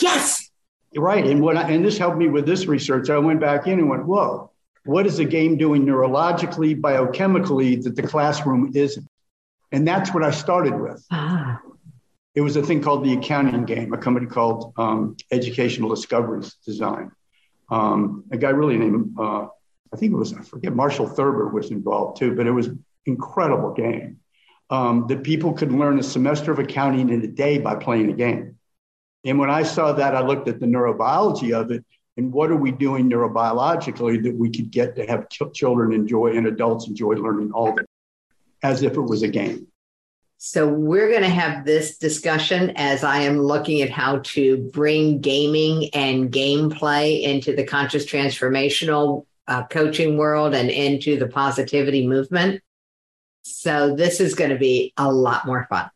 yes, 0.00 0.50
Right. 0.96 1.26
And 1.26 1.42
what 1.42 1.56
I, 1.56 1.70
and 1.70 1.84
this 1.84 1.98
helped 1.98 2.16
me 2.16 2.28
with 2.28 2.46
this 2.46 2.66
research. 2.66 3.10
I 3.10 3.18
went 3.18 3.40
back 3.40 3.66
in 3.66 3.78
and 3.78 3.88
went, 3.90 4.06
whoa, 4.06 4.50
what 4.84 5.06
is 5.06 5.18
the 5.18 5.24
game 5.24 5.58
doing 5.58 5.84
neurologically, 5.84 6.80
biochemically 6.80 7.82
that 7.82 7.94
the 7.94 8.02
classroom 8.02 8.72
isn't? 8.74 9.06
And 9.70 9.86
that's 9.86 10.14
what 10.14 10.24
I 10.24 10.30
started 10.30 10.80
with. 10.80 11.04
Ah, 11.10 11.60
It 12.34 12.40
was 12.40 12.56
a 12.56 12.62
thing 12.62 12.80
called 12.80 13.04
the 13.04 13.12
accounting 13.12 13.64
game, 13.66 13.92
a 13.92 13.98
company 13.98 14.26
called 14.26 14.72
um, 14.78 15.16
Educational 15.30 15.90
Discoveries 15.94 16.54
Design. 16.64 17.12
Um, 17.70 18.24
a 18.32 18.38
guy 18.38 18.48
really 18.50 18.78
named, 18.78 19.14
uh, 19.20 19.48
I 19.92 19.96
think 19.96 20.12
it 20.12 20.16
was, 20.16 20.32
I 20.34 20.42
forget, 20.42 20.74
Marshall 20.74 21.08
Thurber 21.08 21.48
was 21.48 21.70
involved 21.70 22.18
too, 22.18 22.34
but 22.34 22.46
it 22.46 22.50
was 22.50 22.70
incredible 23.06 23.72
game 23.72 24.20
um, 24.70 25.06
that 25.08 25.24
people 25.24 25.52
could 25.52 25.72
learn 25.72 25.98
a 25.98 26.02
semester 26.02 26.52
of 26.52 26.58
accounting 26.58 27.08
in 27.08 27.22
a 27.22 27.26
day 27.26 27.58
by 27.58 27.74
playing 27.74 28.10
a 28.10 28.14
game. 28.14 28.56
And 29.24 29.38
when 29.38 29.50
I 29.50 29.62
saw 29.62 29.92
that, 29.92 30.14
I 30.14 30.20
looked 30.20 30.48
at 30.48 30.60
the 30.60 30.66
neurobiology 30.66 31.52
of 31.58 31.70
it 31.70 31.84
and 32.16 32.32
what 32.32 32.50
are 32.50 32.56
we 32.56 32.72
doing 32.72 33.08
neurobiologically 33.08 34.22
that 34.24 34.34
we 34.34 34.50
could 34.50 34.70
get 34.70 34.96
to 34.96 35.06
have 35.06 35.28
ch- 35.28 35.42
children 35.54 35.92
enjoy 35.92 36.36
and 36.36 36.46
adults 36.46 36.88
enjoy 36.88 37.12
learning 37.12 37.52
all 37.52 37.70
of 37.70 37.78
it 37.78 37.86
as 38.62 38.82
if 38.82 38.94
it 38.94 39.00
was 39.00 39.22
a 39.22 39.28
game. 39.28 39.68
So 40.36 40.68
we're 40.68 41.10
going 41.10 41.22
to 41.22 41.28
have 41.28 41.64
this 41.64 41.98
discussion 41.98 42.72
as 42.76 43.02
I 43.02 43.20
am 43.20 43.40
looking 43.40 43.82
at 43.82 43.90
how 43.90 44.18
to 44.18 44.68
bring 44.72 45.20
gaming 45.20 45.90
and 45.94 46.30
gameplay 46.30 47.22
into 47.22 47.56
the 47.56 47.64
conscious 47.64 48.06
transformational 48.06 49.26
uh, 49.48 49.66
coaching 49.66 50.16
world 50.16 50.54
and 50.54 50.70
into 50.70 51.18
the 51.18 51.26
positivity 51.26 52.06
movement. 52.06 52.62
So 53.42 53.96
this 53.96 54.20
is 54.20 54.34
going 54.34 54.50
to 54.50 54.58
be 54.58 54.92
a 54.96 55.10
lot 55.10 55.46
more 55.46 55.66
fun. 55.68 55.90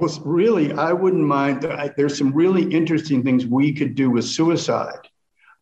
Well, 0.00 0.18
really, 0.24 0.72
I 0.72 0.92
wouldn't 0.92 1.22
mind. 1.22 1.62
There's 1.96 2.18
some 2.18 2.32
really 2.32 2.64
interesting 2.64 3.22
things 3.22 3.46
we 3.46 3.72
could 3.72 3.94
do 3.94 4.10
with 4.10 4.24
suicide, 4.24 5.08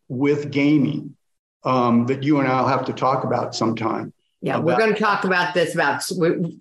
with 0.07 0.49
gaming, 0.49 1.15
um, 1.63 2.05
that 2.07 2.23
you 2.23 2.39
and 2.39 2.47
I'll 2.47 2.67
have 2.67 2.85
to 2.85 2.93
talk 2.93 3.25
about 3.25 3.53
sometime. 3.53 4.13
Yeah, 4.41 4.55
about- 4.55 4.65
we're 4.65 4.77
going 4.77 4.93
to 4.93 4.99
talk 4.99 5.25
about 5.25 5.53
this 5.53 5.75
about 5.75 6.01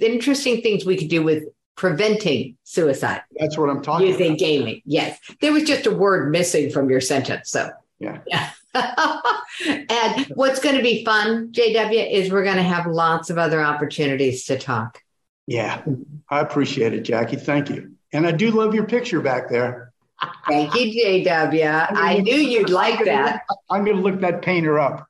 interesting 0.01 0.61
things 0.61 0.85
we 0.85 0.97
could 0.97 1.09
do 1.09 1.23
with 1.23 1.45
preventing 1.77 2.57
suicide. 2.65 3.23
That's 3.39 3.57
what 3.57 3.71
I'm 3.71 3.81
talking 3.81 4.09
using 4.09 4.27
about. 4.33 4.39
gaming. 4.39 4.83
Yes, 4.85 5.19
there 5.41 5.53
was 5.53 5.63
just 5.63 5.87
a 5.87 5.93
word 5.93 6.33
missing 6.33 6.71
from 6.71 6.91
your 6.91 7.01
sentence. 7.01 7.51
So 7.51 7.71
yeah. 8.01 8.19
yeah. 8.27 8.51
and 9.91 10.27
what's 10.35 10.61
going 10.61 10.77
to 10.77 10.83
be 10.83 11.05
fun, 11.05 11.53
JW, 11.53 12.13
is 12.13 12.31
we're 12.31 12.45
going 12.45 12.57
to 12.57 12.63
have 12.63 12.87
lots 12.87 13.31
of 13.31 13.39
other 13.39 13.63
opportunities 13.63 14.45
to 14.47 14.59
talk. 14.59 15.03
Yeah, 15.47 15.83
I 16.29 16.41
appreciate 16.41 16.93
it, 16.93 17.01
Jackie. 17.01 17.37
Thank 17.37 17.71
you. 17.71 17.93
And 18.13 18.27
I 18.27 18.33
do 18.33 18.51
love 18.51 18.75
your 18.75 18.85
picture 18.85 19.21
back 19.21 19.49
there. 19.49 19.93
Thank 20.49 20.75
you, 20.75 21.05
JW. 21.05 21.87
I 21.91 22.19
knew 22.19 22.35
you'd 22.35 22.71
like 22.71 23.05
that. 23.05 23.43
I'm 23.71 23.85
going 23.85 23.97
to 23.97 24.03
look 24.03 24.21
that 24.21 24.43
painter 24.43 24.79
up. 24.79 25.07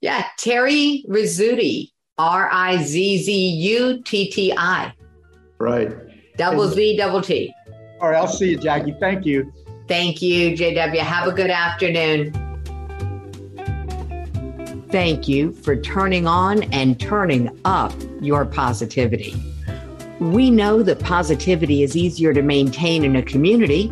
Yeah, 0.00 0.24
Terry 0.38 1.04
Rizzutti, 1.08 1.90
R 2.18 2.48
I 2.52 2.82
Z 2.82 3.22
Z 3.22 3.32
U 3.32 4.02
T 4.02 4.30
T 4.30 4.52
I. 4.56 4.92
Right. 5.58 5.92
Double 6.36 6.68
Z, 6.68 6.96
double 6.96 7.22
T. 7.22 7.54
All 8.00 8.10
right, 8.10 8.16
I'll 8.16 8.26
see 8.26 8.50
you, 8.50 8.58
Jackie. 8.58 8.94
Thank 8.98 9.24
you. 9.24 9.52
Thank 9.88 10.22
you, 10.22 10.56
JW. 10.56 10.98
Have 10.98 11.28
a 11.28 11.32
good 11.32 11.50
afternoon. 11.50 12.51
Thank 14.92 15.26
you 15.26 15.52
for 15.52 15.74
turning 15.74 16.26
on 16.26 16.64
and 16.64 17.00
turning 17.00 17.58
up 17.64 17.94
your 18.20 18.44
positivity. 18.44 19.34
We 20.20 20.50
know 20.50 20.82
that 20.82 21.00
positivity 21.00 21.82
is 21.82 21.96
easier 21.96 22.34
to 22.34 22.42
maintain 22.42 23.02
in 23.02 23.16
a 23.16 23.22
community, 23.22 23.90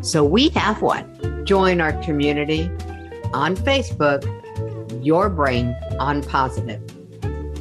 so 0.00 0.24
we 0.24 0.48
have 0.50 0.80
one. 0.80 1.44
Join 1.44 1.82
our 1.82 1.92
community 2.02 2.70
on 3.34 3.56
Facebook, 3.56 4.24
Your 5.04 5.28
Brain 5.28 5.76
on 6.00 6.22
Positive. 6.22 6.80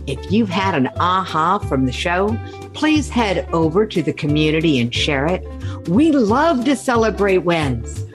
If 0.07 0.31
you've 0.31 0.47
had 0.47 0.73
an 0.73 0.87
aha 0.97 1.59
from 1.59 1.87
the 1.87 1.91
show, 1.91 2.39
please 2.73 3.09
head 3.09 3.49
over 3.51 3.85
to 3.85 4.01
the 4.01 4.13
community 4.13 4.79
and 4.79 4.95
share 4.95 5.25
it. 5.25 5.45
We 5.89 6.13
love 6.13 6.63
to 6.63 6.75
celebrate 6.77 7.39
wins. 7.39 8.06